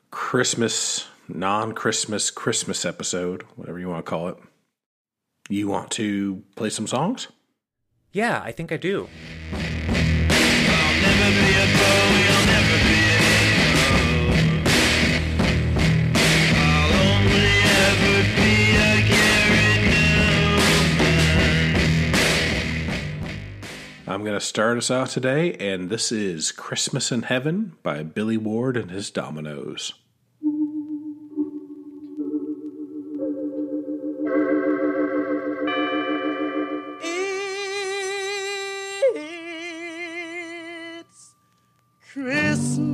[0.09, 4.37] Christmas, non Christmas, Christmas episode, whatever you want to call it.
[5.49, 7.27] You want to play some songs?
[8.13, 9.09] Yeah, I think I do.
[24.13, 28.37] I'm going to start us out today, and this is Christmas in Heaven by Billy
[28.37, 29.93] Ward and his Dominoes.
[42.23, 42.92] Christmas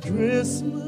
[0.00, 0.87] Christmas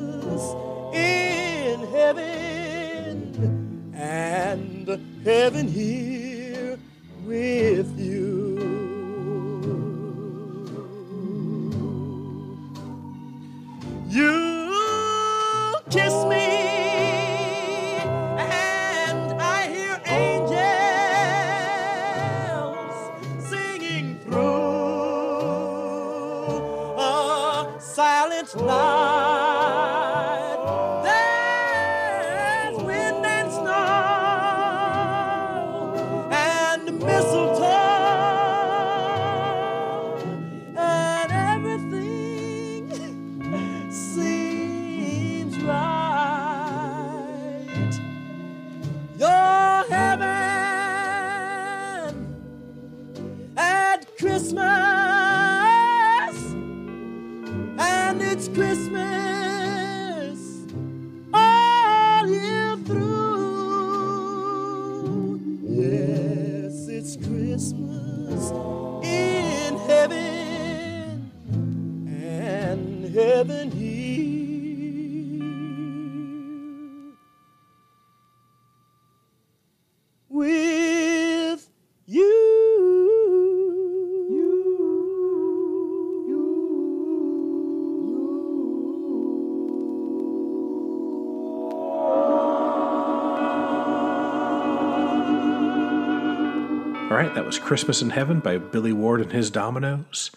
[97.50, 100.30] was Christmas in Heaven by Billy Ward and his Dominoes.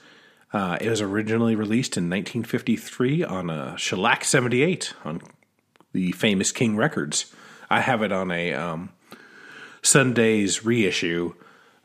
[0.52, 5.22] Uh, it was originally released in 1953 on a Shellac 78 on
[5.92, 7.32] the famous King Records.
[7.70, 8.90] I have it on a um,
[9.84, 11.36] Sundazed reissue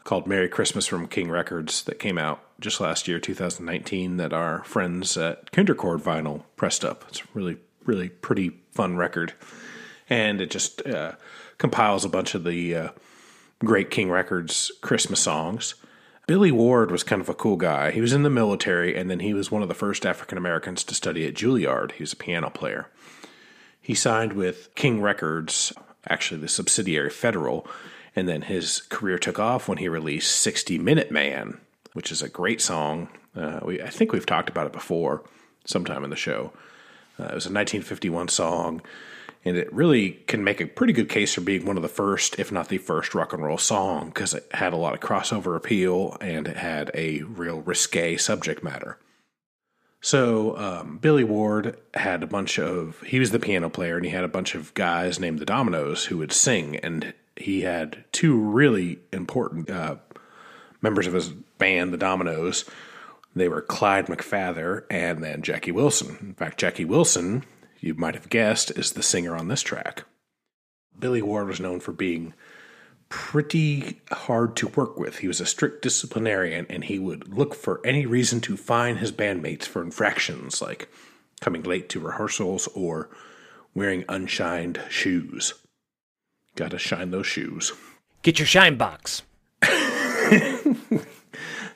[0.03, 4.65] called Merry Christmas from King Records that came out just last year, 2019, that our
[4.65, 7.05] friends at Kindercore Vinyl pressed up.
[7.09, 9.35] It's a really, really pretty fun record.
[10.09, 11.17] And it just uh,
[11.59, 12.89] compiles a bunch of the uh,
[13.65, 15.75] great King Records Christmas songs.
[16.27, 17.91] Billy Ward was kind of a cool guy.
[17.91, 20.85] He was in the military, and then he was one of the first African Americans
[20.85, 21.93] to study at Juilliard.
[21.93, 22.89] He was a piano player.
[23.81, 25.73] He signed with King Records,
[26.07, 27.67] actually the subsidiary Federal,
[28.15, 31.59] and then his career took off when he released 60 Minute Man,
[31.95, 33.09] which is a great song.
[33.35, 35.25] Uh, we, I think we've talked about it before
[35.65, 36.53] sometime in the show.
[37.19, 38.83] Uh, it was a 1951 song,
[39.49, 42.39] and it really can make a pretty good case for being one of the first,
[42.39, 45.57] if not the first, rock and roll song because it had a lot of crossover
[45.57, 48.99] appeal and it had a real risque subject matter.
[50.01, 54.13] So um, Billy Ward had a bunch of he was the piano player and he
[54.13, 58.39] had a bunch of guys named the Dominoes who would sing and he had two
[58.39, 59.97] really important uh,
[60.83, 62.65] members of his band, the Dominoes.
[63.35, 66.17] They were Clyde McPhatter and then Jackie Wilson.
[66.21, 67.45] In fact, Jackie Wilson,
[67.81, 70.05] you might have guessed, is the singer on this track.
[70.99, 72.35] Billy Ward was known for being
[73.09, 75.19] pretty hard to work with.
[75.19, 79.13] He was a strict disciplinarian and he would look for any reason to fine his
[79.13, 80.91] bandmates for infractions like
[81.41, 83.09] coming late to rehearsals or
[83.75, 85.55] wearing unshined shoes.
[86.57, 87.73] Gotta shine those shoes.
[88.23, 89.23] Get your shine box.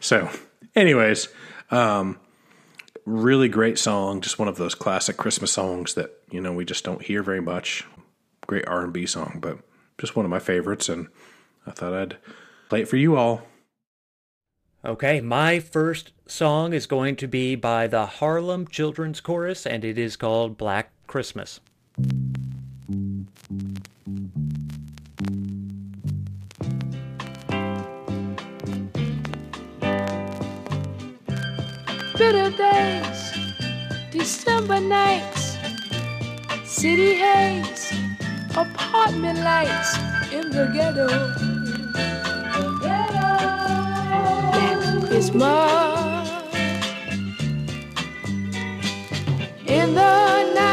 [0.02, 0.28] So,
[0.74, 1.28] anyways,
[1.70, 2.18] um,
[3.04, 4.20] really great song.
[4.20, 7.40] Just one of those classic Christmas songs that you know we just don't hear very
[7.40, 7.84] much.
[8.46, 9.58] Great R and B song, but
[9.98, 11.08] just one of my favorites, and
[11.66, 12.16] I thought I'd
[12.68, 13.42] play it for you all.
[14.84, 19.96] Okay, my first song is going to be by the Harlem Children's Chorus, and it
[19.96, 21.60] is called Black Christmas.
[32.16, 33.32] Bitter days,
[34.10, 35.56] December nights,
[36.64, 37.92] city haze,
[38.56, 39.96] apartment lights
[40.32, 41.08] in the ghetto.
[45.06, 46.30] Christmas
[49.66, 50.71] in the night,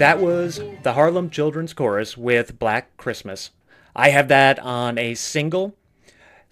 [0.00, 3.50] That was the Harlem Children's Chorus with Black Christmas.
[3.94, 5.76] I have that on a single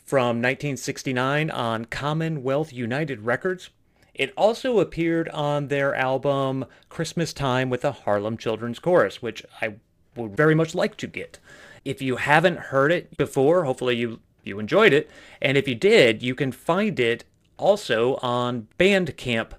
[0.05, 3.71] from 1969 on Commonwealth United Records.
[4.13, 9.77] It also appeared on their album Christmas Time with the Harlem Children's Chorus, which I
[10.15, 11.39] would very much like to get.
[11.87, 15.09] If you haven't heard it before, hopefully you you enjoyed it,
[15.41, 17.25] and if you did, you can find it
[17.57, 19.53] also on Bandcamp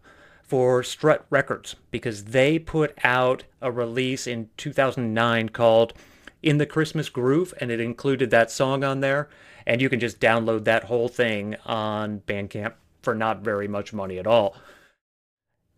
[0.49, 5.93] for Strut Records because they put out a release in 2009 called
[6.41, 9.29] In the Christmas Groove and it included that song on there
[9.67, 12.73] and you can just download that whole thing on Bandcamp
[13.03, 14.55] for not very much money at all.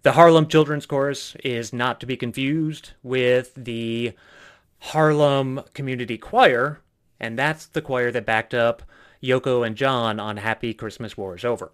[0.03, 4.13] The Harlem Children's Chorus is not to be confused with the
[4.79, 6.79] Harlem Community Choir,
[7.19, 8.81] and that's the choir that backed up
[9.21, 11.73] Yoko and John on Happy Christmas War is Over.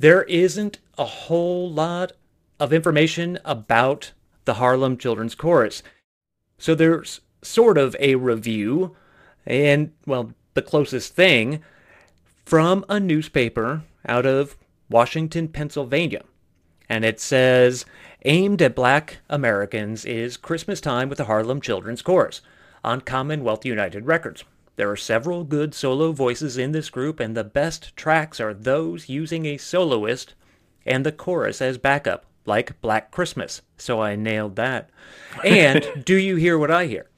[0.00, 2.12] There isn't a whole lot
[2.58, 4.12] of information about
[4.46, 5.82] the Harlem Children's Chorus.
[6.56, 8.96] So there's sort of a review,
[9.44, 11.62] and, well, the closest thing
[12.46, 14.56] from a newspaper out of
[14.88, 16.22] Washington, Pennsylvania.
[16.88, 17.84] And it says,
[18.24, 22.40] aimed at black Americans is Christmas Time with the Harlem Children's Chorus
[22.82, 24.44] on Commonwealth United Records.
[24.80, 29.10] There are several good solo voices in this group, and the best tracks are those
[29.10, 30.32] using a soloist
[30.86, 33.60] and the chorus as backup, like Black Christmas.
[33.76, 34.88] So I nailed that.
[35.44, 37.10] And do you hear what I hear?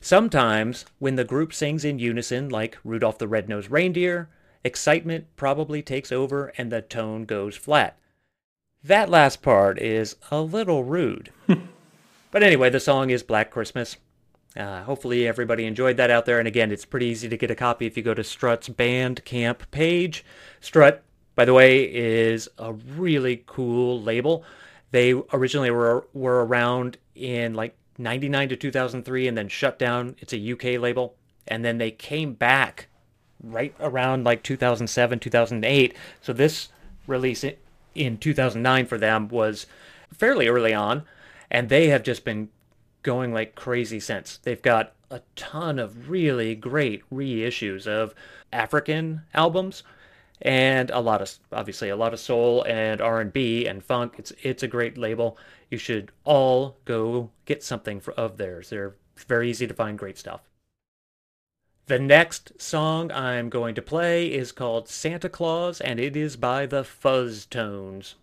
[0.00, 4.30] Sometimes, when the group sings in unison, like Rudolph the Red-Nosed Reindeer,
[4.64, 7.98] excitement probably takes over and the tone goes flat.
[8.82, 11.28] That last part is a little rude.
[12.30, 13.98] but anyway, the song is Black Christmas.
[14.56, 16.38] Uh, hopefully, everybody enjoyed that out there.
[16.38, 19.70] And again, it's pretty easy to get a copy if you go to Strut's Bandcamp
[19.70, 20.24] page.
[20.60, 21.02] Strut,
[21.34, 24.44] by the way, is a really cool label.
[24.90, 30.16] They originally were, were around in like 99 to 2003 and then shut down.
[30.18, 31.16] It's a UK label.
[31.48, 32.88] And then they came back
[33.42, 35.96] right around like 2007, 2008.
[36.20, 36.68] So this
[37.06, 37.44] release
[37.94, 39.66] in 2009 for them was
[40.12, 41.04] fairly early on.
[41.50, 42.50] And they have just been
[43.02, 44.38] going like crazy since.
[44.38, 48.14] They've got a ton of really great reissues of
[48.52, 49.82] African albums
[50.40, 54.14] and a lot of obviously a lot of soul and R&B and funk.
[54.18, 55.38] It's it's a great label.
[55.70, 58.70] You should all go get something for, of theirs.
[58.70, 58.96] They're
[59.28, 60.40] very easy to find great stuff.
[61.86, 66.66] The next song I'm going to play is called Santa Claus and it is by
[66.66, 68.14] the Fuzztones.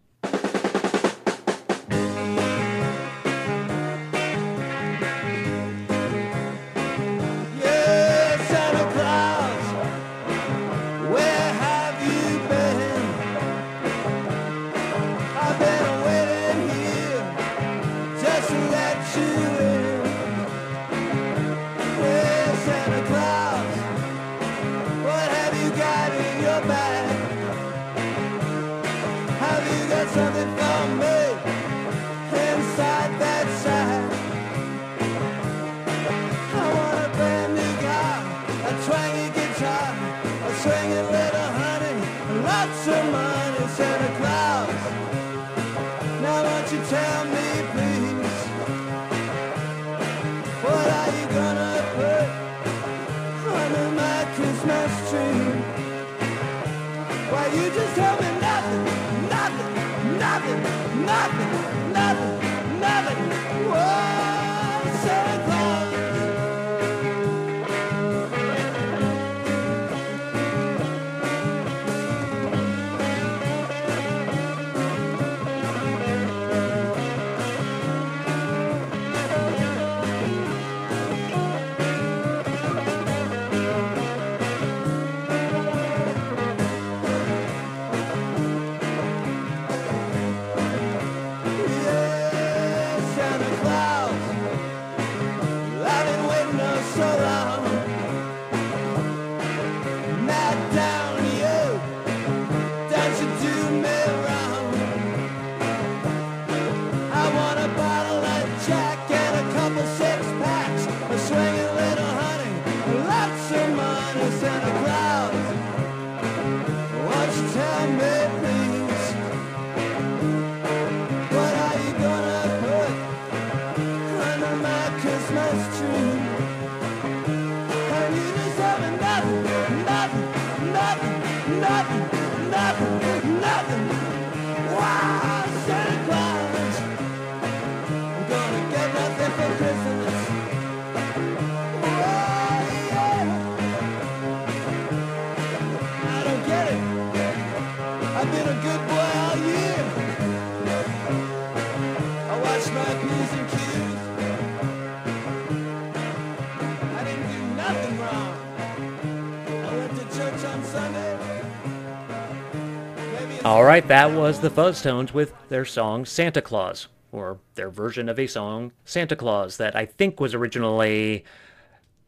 [163.80, 168.27] Right, that was the Fuzztones with their song Santa Claus, or their version of a
[168.27, 171.23] song Santa Claus that I think was originally,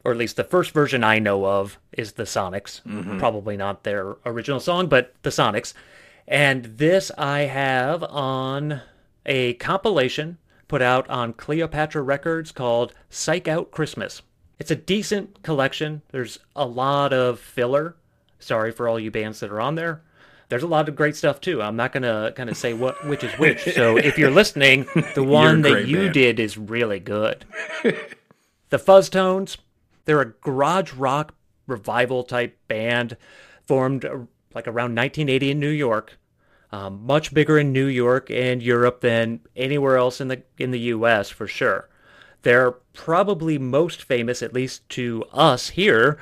[0.03, 2.81] or at least the first version I know of, is the Sonics.
[2.81, 3.18] Mhm.
[3.19, 5.73] Probably not their original song, but the Sonics.
[6.27, 8.81] And this I have on
[9.26, 14.23] a compilation put out on Cleopatra Records called Psych Out Christmas.
[14.60, 16.02] It's a decent collection.
[16.11, 17.95] There's a lot of filler.
[18.39, 20.02] Sorry for all you bands that are on there.
[20.52, 21.61] There's a lot of great stuff too.
[21.61, 23.73] I'm not gonna kind of say what which is which.
[23.73, 26.14] So if you're listening, the one that you band.
[26.14, 27.45] did is really good.
[27.84, 29.56] the Fuzztones,
[30.03, 31.34] they're a garage rock
[31.68, 33.15] revival type band
[33.65, 34.18] formed uh,
[34.53, 36.19] like around 1980 in New York.
[36.73, 40.80] Um, much bigger in New York and Europe than anywhere else in the in the
[40.80, 41.30] U.S.
[41.30, 41.88] for sure.
[42.41, 46.19] They're probably most famous, at least to us here,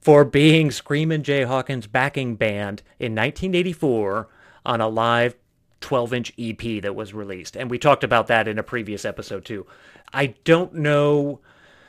[0.00, 4.28] for being Screamin' Jay Hawkins' backing band in 1984
[4.64, 5.36] on a live
[5.80, 7.56] 12 inch EP that was released.
[7.56, 9.66] And we talked about that in a previous episode too.
[10.12, 11.40] I don't know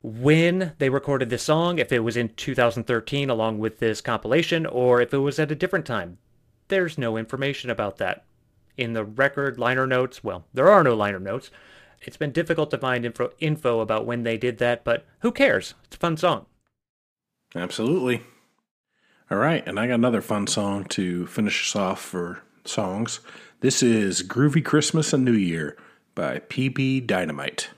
[0.03, 5.01] when they recorded this song, if it was in 2013 along with this compilation, or
[5.01, 6.17] if it was at a different time.
[6.69, 8.25] There's no information about that.
[8.77, 11.51] In the record liner notes, well, there are no liner notes.
[12.01, 15.75] It's been difficult to find info, info about when they did that, but who cares?
[15.83, 16.47] It's a fun song.
[17.55, 18.23] Absolutely.
[19.29, 23.19] All right, and I got another fun song to finish us off for songs.
[23.61, 25.77] This is Groovy Christmas and New Year
[26.15, 27.69] by PB Dynamite.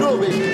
[0.00, 0.53] Everything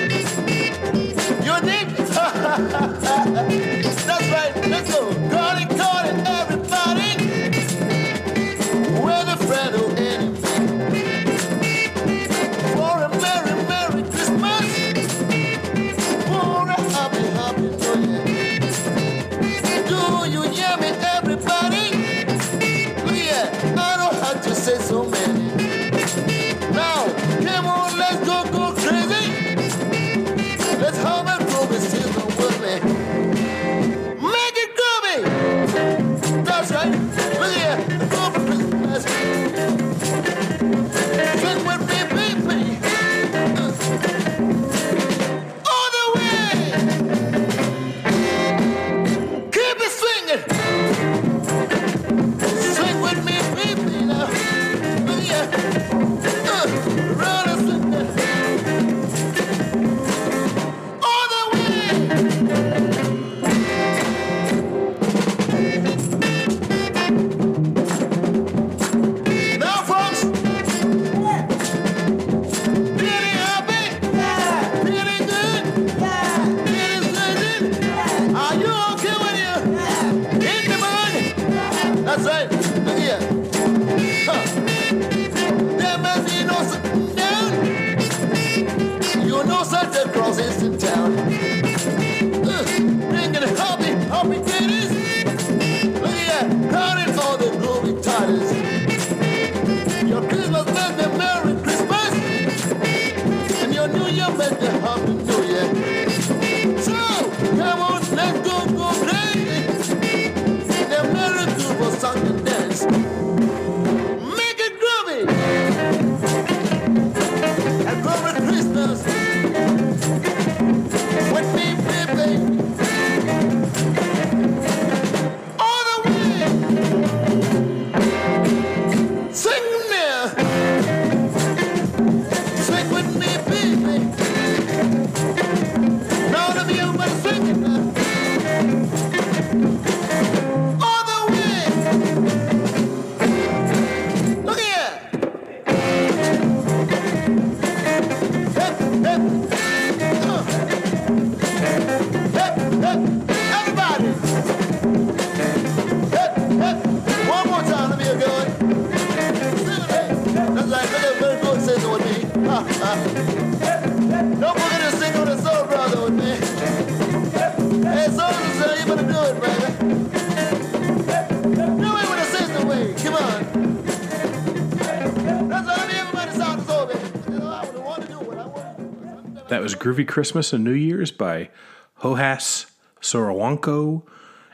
[179.61, 181.51] that was Groovy Christmas and New Year's by
[181.99, 182.65] Hohas
[182.99, 184.01] Sorowanko,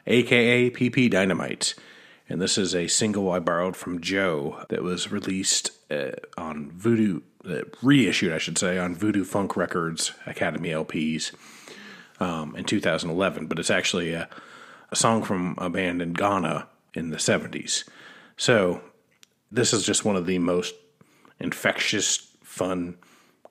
[0.06, 1.76] aka PP Dynamite.
[2.28, 7.22] And this is a single I borrowed from Joe that was released uh, on Voodoo,
[7.48, 11.32] uh, reissued, I should say, on Voodoo Funk Records Academy LPs
[12.20, 13.48] um, in 2011.
[13.48, 14.28] But it's actually a,
[14.92, 17.88] a song from a band in Ghana in the 70s.
[18.36, 18.82] So
[19.54, 20.76] this is just one of the most
[21.40, 22.98] infectious, fun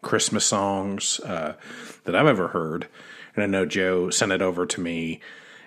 [0.03, 1.55] Christmas songs uh,
[2.05, 2.89] that I've ever heard.
[3.35, 5.21] And I know Joe sent it over to me,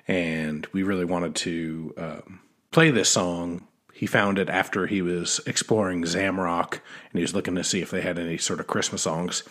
[0.08, 2.40] and we really wanted to um,
[2.72, 3.68] play this song.
[3.94, 7.92] He found it after he was exploring Zamrock, and he was looking to see if
[7.92, 9.44] they had any sort of Christmas songs.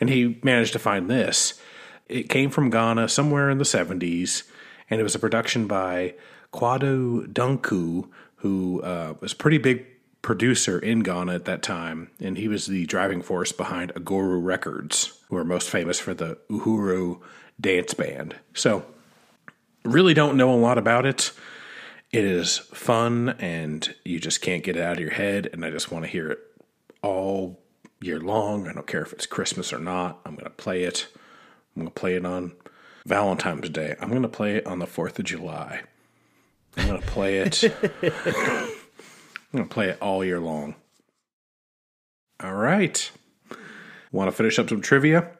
[0.00, 1.60] And he managed to find this.
[2.08, 4.44] It came from Ghana somewhere in the 70s,
[4.88, 6.14] and it was a production by
[6.52, 9.89] Kwado Dunku, who uh, was a pretty big
[10.22, 15.18] producer in Ghana at that time, and he was the driving force behind Aguru Records,
[15.28, 17.20] who are most famous for the Uhuru
[17.60, 18.36] dance band.
[18.54, 18.84] So,
[19.84, 21.32] really don't know a lot about it.
[22.12, 25.70] It is fun, and you just can't get it out of your head, and I
[25.70, 26.38] just want to hear it
[27.02, 27.60] all
[28.00, 28.66] year long.
[28.68, 30.20] I don't care if it's Christmas or not.
[30.26, 31.06] I'm going to play it.
[31.74, 32.52] I'm going to play it on
[33.06, 33.94] Valentine's Day.
[34.00, 35.82] I'm going to play it on the 4th of July.
[36.76, 37.64] I'm going to play it.
[39.52, 40.76] I'm going to play it all year long.
[42.42, 43.10] All right.
[44.12, 45.30] Want to finish up some trivia?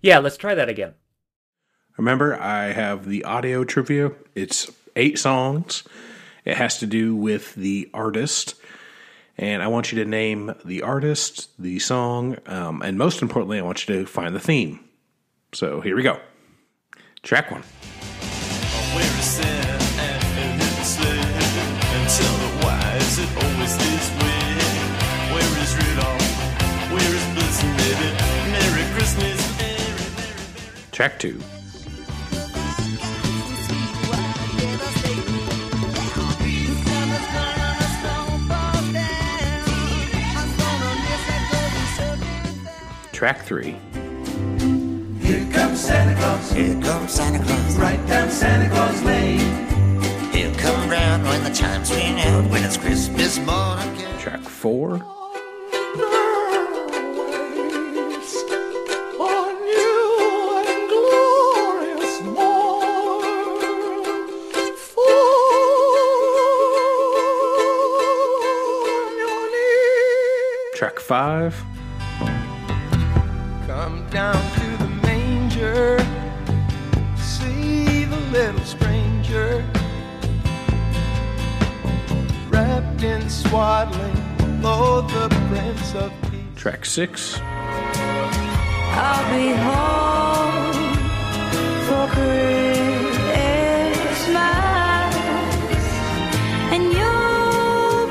[0.00, 0.94] Yeah, let's try that again.
[1.96, 4.12] Remember, I have the audio trivia.
[4.34, 5.82] It's eight songs.
[6.44, 8.54] It has to do with the artist.
[9.38, 13.62] And I want you to name the artist, the song, um, and most importantly, I
[13.62, 14.80] want you to find the theme.
[15.52, 16.18] So here we go.
[17.22, 17.62] Track one.
[23.16, 24.36] Where is sin and who slid?
[24.36, 25.00] And tell me why is it always this way?
[25.32, 26.26] Where is Rudolph?
[26.92, 28.08] Where is Blitzen, baby?
[28.52, 31.40] Merry Christmas, Merry, Track two.
[43.12, 43.76] Track three.
[45.22, 46.52] Here comes Santa Claus.
[46.52, 47.76] Here comes Santa Claus.
[47.78, 49.65] Right down Santa Claus Lane.
[50.66, 53.96] He'll come round when the chimes ring out when it's Christmas morning.
[54.18, 54.98] Track four.
[70.74, 71.54] Track five.
[73.68, 75.98] Come down to the manger,
[77.16, 78.64] see the little
[82.96, 84.16] wrapped in swaddling,
[84.64, 86.40] oh, the Prince of Peace.
[86.56, 87.38] Track six.
[88.98, 90.94] I'll be home
[91.84, 92.36] for Christmas,
[96.72, 98.06] and you'll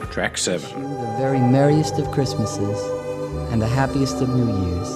[0.00, 0.82] bring Track seven.
[0.82, 2.80] The very merriest of Christmases
[3.52, 4.88] and the happiest of New Years.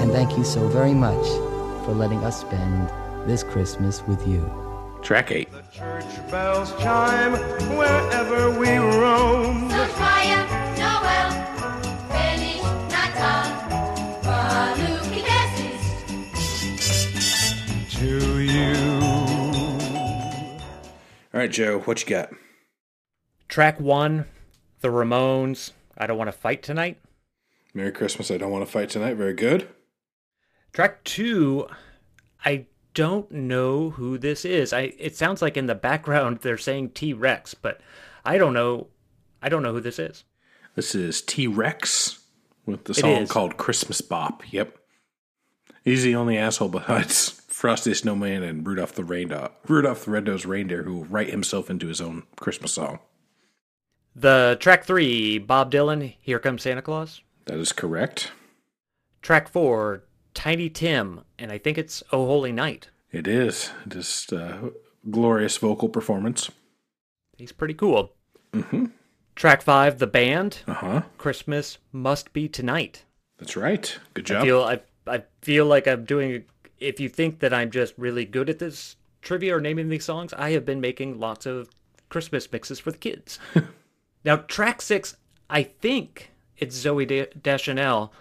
[0.00, 1.26] And thank you so very much
[1.84, 2.88] for letting us spend
[3.28, 4.48] this Christmas with you.
[5.02, 5.48] Track eight.
[6.08, 7.32] Church bells chime
[7.76, 9.68] wherever we roam.
[9.70, 10.46] Sophia,
[10.78, 11.30] Noel,
[12.08, 13.46] Feliz Natal,
[14.22, 15.22] Paluki
[17.98, 18.74] To you.
[21.34, 22.30] All right, Joe, what you got?
[23.48, 24.24] Track one,
[24.80, 26.98] The Ramones, I Don't Want to Fight Tonight.
[27.74, 28.30] Merry Christmas.
[28.30, 29.14] I don't want to fight tonight.
[29.14, 29.68] Very good.
[30.72, 31.66] Track two,
[32.44, 32.66] I
[32.98, 34.72] don't know who this is.
[34.72, 37.80] I it sounds like in the background they're saying T Rex, but
[38.24, 38.88] I don't know.
[39.40, 40.24] I don't know who this is.
[40.74, 42.18] This is T Rex
[42.66, 44.42] with the song called Christmas Bop.
[44.52, 44.76] Yep.
[45.84, 50.82] He's the only asshole besides Frosty Snowman and Rudolph the Reindeer, Rudolph the Red-Nosed Reindeer,
[50.82, 52.98] who will write himself into his own Christmas song.
[54.16, 57.22] The track three, Bob Dylan, Here Comes Santa Claus.
[57.46, 58.32] That is correct.
[59.22, 60.02] Track four,
[60.38, 62.90] Tiny Tim, and I think it's Oh Holy Night.
[63.10, 64.70] It is just uh,
[65.10, 66.48] glorious vocal performance.
[67.36, 68.12] He's pretty cool.
[68.52, 68.84] Mm-hmm.
[69.34, 70.60] Track five, the band.
[70.68, 71.02] Uh huh.
[71.18, 73.04] Christmas must be tonight.
[73.38, 73.98] That's right.
[74.14, 74.44] Good I job.
[74.44, 76.44] feel I I feel like I'm doing.
[76.78, 80.32] If you think that I'm just really good at this trivia or naming these songs,
[80.34, 81.68] I have been making lots of
[82.10, 83.40] Christmas mixes for the kids.
[84.24, 85.16] now, track six,
[85.50, 88.12] I think it's Zoe De- Deschanel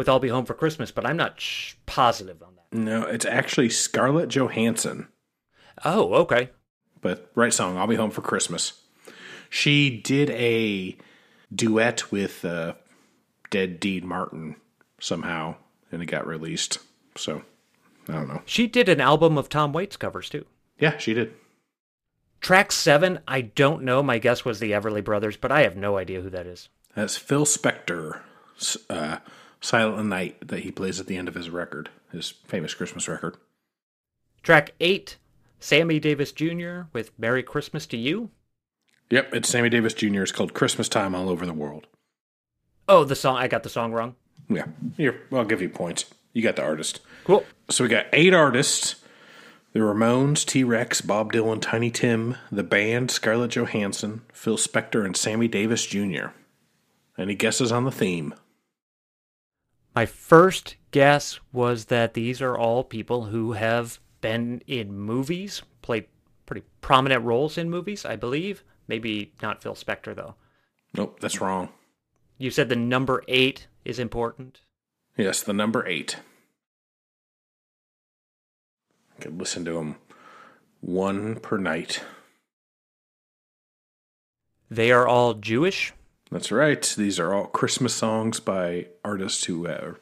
[0.00, 2.76] with "I'll Be Home for Christmas," but I'm not sh- positive on that.
[2.76, 5.08] No, it's actually Scarlett Johansson.
[5.84, 6.50] Oh, okay.
[7.02, 8.80] But right song, I'll be home for Christmas.
[9.50, 10.96] She did a
[11.54, 12.74] duet with uh,
[13.50, 14.56] Dead Dean Martin
[14.98, 15.56] somehow,
[15.92, 16.78] and it got released.
[17.16, 17.42] So
[18.08, 18.42] I don't know.
[18.46, 20.46] She did an album of Tom Waits covers too.
[20.78, 21.34] Yeah, she did.
[22.40, 24.02] Track seven, I don't know.
[24.02, 26.70] My guess was the Everly Brothers, but I have no idea who that is.
[26.94, 28.20] That's Phil Spector,
[28.88, 29.18] uh,
[29.60, 33.36] Silent Night, that he plays at the end of his record, his famous Christmas record.
[34.42, 35.18] Track eight,
[35.58, 36.82] Sammy Davis Jr.
[36.92, 38.30] with Merry Christmas to You.
[39.10, 40.22] Yep, it's Sammy Davis Jr.
[40.22, 41.86] It's called Christmas Time All Over the World.
[42.88, 44.16] Oh, the song, I got the song wrong.
[44.48, 44.66] Yeah,
[44.96, 46.06] here, I'll give you points.
[46.32, 47.00] You got the artist.
[47.24, 47.44] Cool.
[47.68, 48.96] So we got eight artists
[49.72, 55.16] the Ramones, T Rex, Bob Dylan, Tiny Tim, the band, Scarlett Johansson, Phil Spector, and
[55.16, 56.28] Sammy Davis Jr.
[57.16, 58.34] Any guesses on the theme?
[59.94, 66.06] My first guess was that these are all people who have been in movies, played
[66.46, 68.62] pretty prominent roles in movies, I believe.
[68.86, 70.34] Maybe not Phil Spector, though.
[70.94, 71.70] Nope, that's wrong.
[72.38, 74.60] You said the number eight is important.
[75.16, 76.16] Yes, the number eight.
[79.16, 79.96] I could listen to them
[80.80, 82.02] one per night.
[84.70, 85.92] They are all Jewish.
[86.30, 86.82] That's right.
[86.96, 89.94] These are all Christmas songs by artists who uh,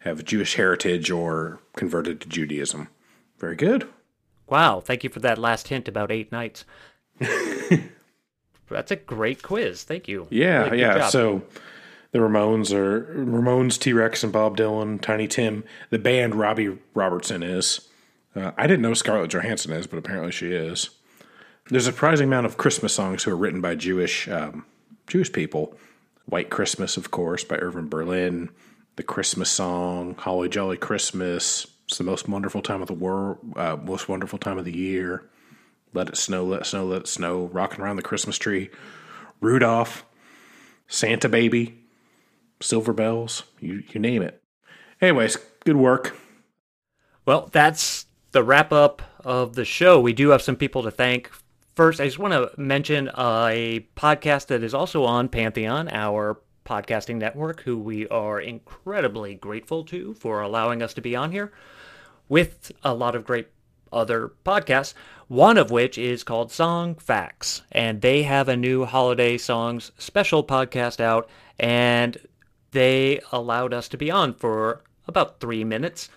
[0.00, 2.88] have Jewish heritage or converted to Judaism.
[3.38, 3.88] Very good.
[4.48, 6.64] Wow, thank you for that last hint about eight nights.
[8.68, 9.82] That's a great quiz.
[9.84, 10.26] Thank you.
[10.30, 10.98] Yeah, Really yeah.
[10.98, 11.10] job.
[11.10, 11.42] So
[12.12, 15.64] the Ramones are Ramones, T Rex, and Bob Dylan, Tiny Tim.
[15.90, 17.88] The band Robbie Robertson is.
[18.34, 20.90] Uh, I didn't know Scarlett Johansson is, but apparently she is.
[21.68, 24.64] There's a surprising amount of Christmas songs who are written by Jewish um,
[25.10, 25.74] Jewish people.
[26.26, 28.50] White Christmas, of course, by Irving Berlin.
[28.96, 31.66] The Christmas song, Holly Jolly Christmas.
[31.88, 35.28] It's the most wonderful time of the world, uh, most wonderful time of the year.
[35.92, 37.46] Let it snow, let it snow, let it snow.
[37.46, 38.70] Rocking around the Christmas tree.
[39.40, 40.04] Rudolph,
[40.86, 41.82] Santa Baby,
[42.60, 44.40] Silver Bells, you, you name it.
[45.00, 46.16] Anyways, good work.
[47.26, 50.00] Well, that's the wrap up of the show.
[50.00, 51.30] We do have some people to thank.
[51.80, 57.16] First, I just want to mention a podcast that is also on Pantheon, our podcasting
[57.16, 61.54] network, who we are incredibly grateful to for allowing us to be on here
[62.28, 63.48] with a lot of great
[63.90, 64.92] other podcasts,
[65.28, 67.62] one of which is called Song Facts.
[67.72, 72.18] And they have a new holiday songs special podcast out, and
[72.72, 76.10] they allowed us to be on for about three minutes.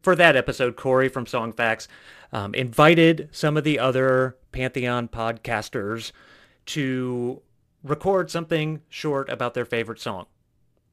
[0.00, 1.88] For that episode, Corey from Song Facts
[2.32, 6.12] um, invited some of the other Pantheon podcasters
[6.66, 7.42] to
[7.82, 10.26] record something short about their favorite song.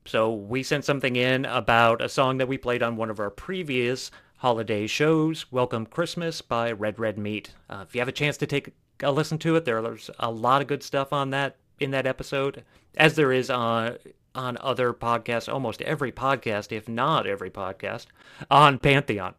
[0.06, 3.30] So we sent something in about a song that we played on one of our
[3.30, 7.52] previous holiday shows, Welcome Christmas by Red Red Meat.
[7.70, 10.62] Uh, if you have a chance to take a listen to it, there's a lot
[10.62, 12.64] of good stuff on that in that episode,
[12.96, 13.98] as there is on
[14.34, 18.06] on other podcasts, almost every podcast, if not every podcast,
[18.52, 19.34] on Pantheon.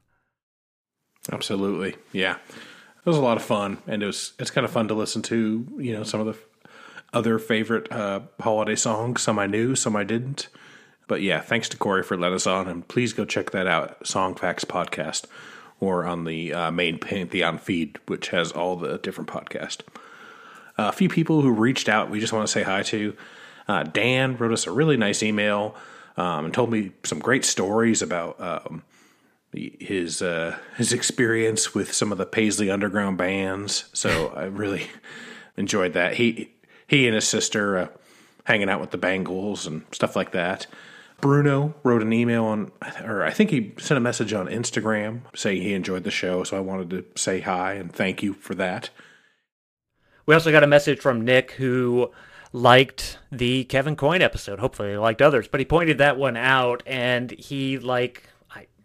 [1.32, 1.96] Absolutely.
[2.12, 2.36] Yeah.
[2.36, 5.22] It was a lot of fun and it was it's kind of fun to listen
[5.22, 6.36] to, you know, some of the
[7.12, 10.48] other favorite uh, holiday songs, some I knew, some I didn't.
[11.06, 14.06] But yeah, thanks to Corey for letting us on and please go check that out,
[14.06, 15.24] Song Facts podcast
[15.80, 19.80] or on the uh, main Pantheon feed which has all the different podcasts.
[20.76, 23.16] a few people who reached out, we just want to say hi to.
[23.68, 25.76] Uh, Dan wrote us a really nice email
[26.16, 28.82] um, and told me some great stories about um,
[29.52, 33.88] his uh, his experience with some of the Paisley Underground bands.
[33.92, 34.88] So I really
[35.56, 36.14] enjoyed that.
[36.14, 36.52] He
[36.86, 37.88] he and his sister uh,
[38.44, 40.66] hanging out with the Bangles and stuff like that.
[41.20, 42.70] Bruno wrote an email on,
[43.04, 46.44] or I think he sent a message on Instagram saying he enjoyed the show.
[46.44, 48.90] So I wanted to say hi and thank you for that.
[50.26, 52.12] We also got a message from Nick who
[52.52, 54.58] liked the Kevin Coyne episode.
[54.60, 58.24] Hopefully, he liked others, but he pointed that one out, and he, like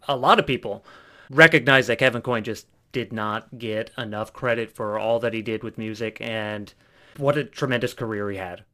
[0.08, 0.84] a lot of people,
[1.30, 5.62] recognize that Kevin Coyne just did not get enough credit for all that he did
[5.62, 6.72] with music and
[7.16, 8.64] what a tremendous career he had.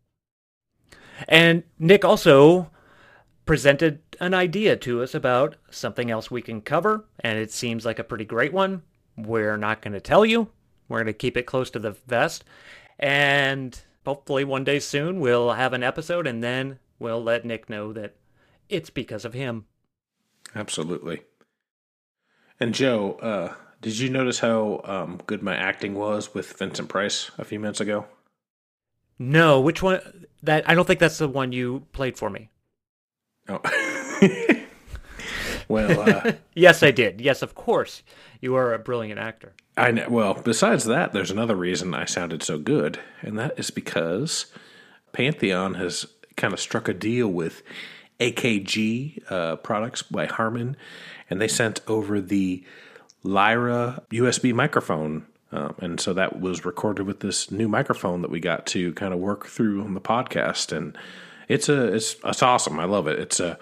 [1.29, 2.71] And Nick also
[3.47, 7.99] presented an idea to us about something else we can cover, and it seems like
[7.99, 8.83] a pretty great one.
[9.17, 10.49] We're not going to tell you.
[10.89, 12.45] We're going to keep it close to the vest.
[12.99, 17.93] And hopefully one day soon we'll have an episode and then we'll let Nick know
[17.93, 18.17] that
[18.69, 19.67] it's because of him.
[20.55, 21.23] Absolutely.
[22.59, 27.31] And Joe, uh, did you notice how um, good my acting was with Vincent Price
[27.39, 28.07] a few minutes ago?
[29.19, 30.27] No, which one?
[30.43, 32.51] That I don't think that's the one you played for me.
[33.49, 33.61] Oh.
[35.69, 37.21] well, uh, yes, I did.
[37.21, 38.03] Yes, of course.
[38.41, 39.53] You are a brilliant actor.
[39.77, 40.07] I know.
[40.09, 44.47] Well, besides that, there's another reason I sounded so good, and that is because
[45.13, 46.07] Pantheon has
[46.37, 47.63] kind of struck a deal with
[48.21, 50.77] AKG uh, products by Harman,
[51.29, 52.63] and they sent over the
[53.23, 55.27] Lyra USB microphone.
[55.53, 59.13] Um, and so that was recorded with this new microphone that we got to kind
[59.13, 60.97] of work through on the podcast, and
[61.49, 62.79] it's a it's it's awesome.
[62.79, 63.19] I love it.
[63.19, 63.59] It's a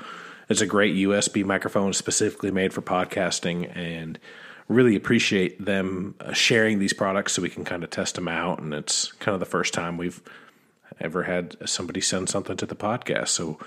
[0.48, 4.18] it's a great USB microphone specifically made for podcasting, and
[4.68, 8.60] really appreciate them uh, sharing these products so we can kind of test them out.
[8.60, 10.20] And it's kind of the first time we've
[11.00, 13.58] ever had somebody send something to the podcast, so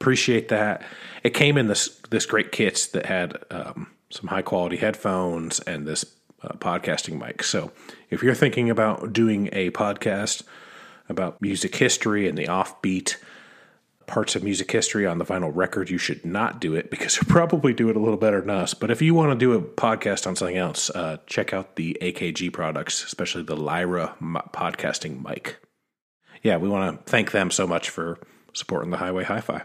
[0.00, 0.82] appreciate that.
[1.22, 5.86] It came in this this great kit that had um, some high quality headphones and
[5.86, 6.04] this
[6.42, 7.42] uh, podcasting mic.
[7.42, 7.72] So
[8.10, 10.42] if you're thinking about doing a podcast
[11.08, 13.16] about music history and the offbeat
[14.06, 17.24] parts of music history on the vinyl record, you should not do it because you'll
[17.24, 18.74] probably do it a little better than us.
[18.74, 21.96] But if you want to do a podcast on something else, uh, check out the
[22.00, 25.56] AKG products, especially the Lyra podcasting mic.
[26.42, 28.18] Yeah, we want to thank them so much for
[28.52, 29.62] supporting the Highway Hi Fi.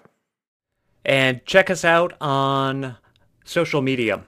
[1.05, 2.97] And check us out on
[3.45, 4.23] social media.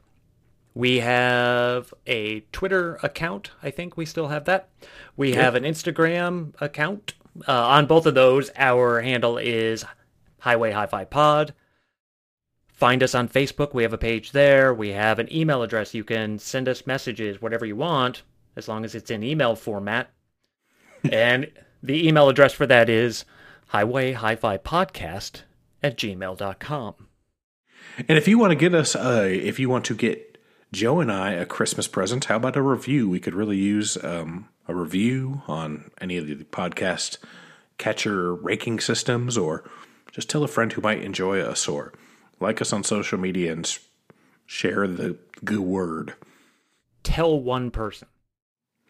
[0.73, 3.52] We have a Twitter account.
[3.61, 4.69] I think we still have that.
[5.18, 5.41] We Yeah.
[5.41, 7.14] have an Instagram account.
[7.48, 9.85] Uh, on both of those, our handle is
[10.39, 11.53] Highway Hi-Fi Pod.
[12.68, 13.73] Find us on Facebook.
[13.73, 14.73] We have a page there.
[14.73, 15.93] We have an email address.
[15.93, 18.23] You can send us messages, whatever you want,
[18.56, 20.10] as long as it's in email format.
[21.11, 21.52] and
[21.84, 23.26] the email address for that is
[23.68, 25.43] Highway Hi-Fi Podcast
[25.84, 27.08] at gmail.com.
[28.08, 30.38] And if you want to get us, uh, if you want to get
[30.72, 33.10] Joe and I a Christmas present, how about a review?
[33.10, 37.18] We could really use um, a review on any of the podcast
[37.78, 39.64] catcher raking systems, or
[40.12, 41.94] just tell a friend who might enjoy us, or
[42.40, 43.78] like us on social media and
[44.45, 46.14] share the good word.
[47.03, 48.08] Tell one person.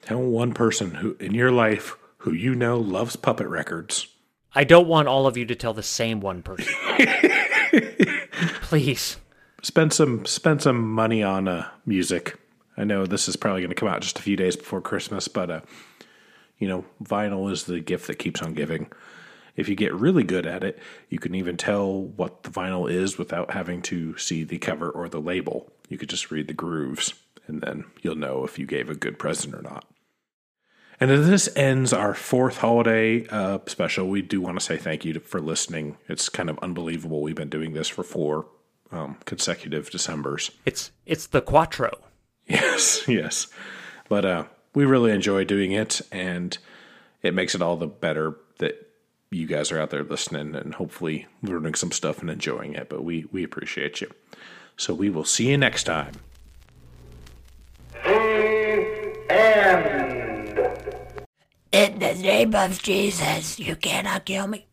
[0.02, 4.08] Tell one person who in your life who you know loves puppet records.
[4.54, 6.74] I don't want all of you to tell the same one person.
[8.62, 9.18] Please.
[9.64, 12.38] Spend some spend some money on uh, music.
[12.76, 15.28] I know this is probably going to come out just a few days before Christmas,
[15.28, 15.62] but uh,
[16.58, 18.92] you know, vinyl is the gift that keeps on giving.
[19.56, 20.80] If you get really good at it,
[21.10, 25.10] you can even tell what the vinyl is without having to see the cover or
[25.10, 25.72] the label.
[25.90, 27.14] You could just read the grooves,
[27.48, 29.86] and then you'll know if you gave a good present or not.
[31.02, 35.04] And as this ends our fourth holiday uh, special, we do want to say thank
[35.04, 35.98] you to, for listening.
[36.08, 37.24] It's kind of unbelievable.
[37.24, 38.46] We've been doing this for four
[38.92, 40.52] um, consecutive Decembers.
[40.64, 41.92] It's it's the Quattro.
[42.46, 43.48] Yes, yes.
[44.10, 44.44] But uh,
[44.76, 46.56] we really enjoy doing it, and
[47.24, 48.88] it makes it all the better that
[49.32, 52.90] you guys are out there listening and hopefully learning some stuff and enjoying it.
[52.90, 54.12] But we, we appreciate you.
[54.78, 56.14] So we will see you next time.
[61.72, 64.68] In the name of Jesus, you cannot kill me.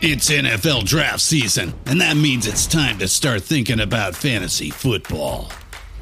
[0.00, 5.50] It's NFL draft season, and that means it's time to start thinking about fantasy football.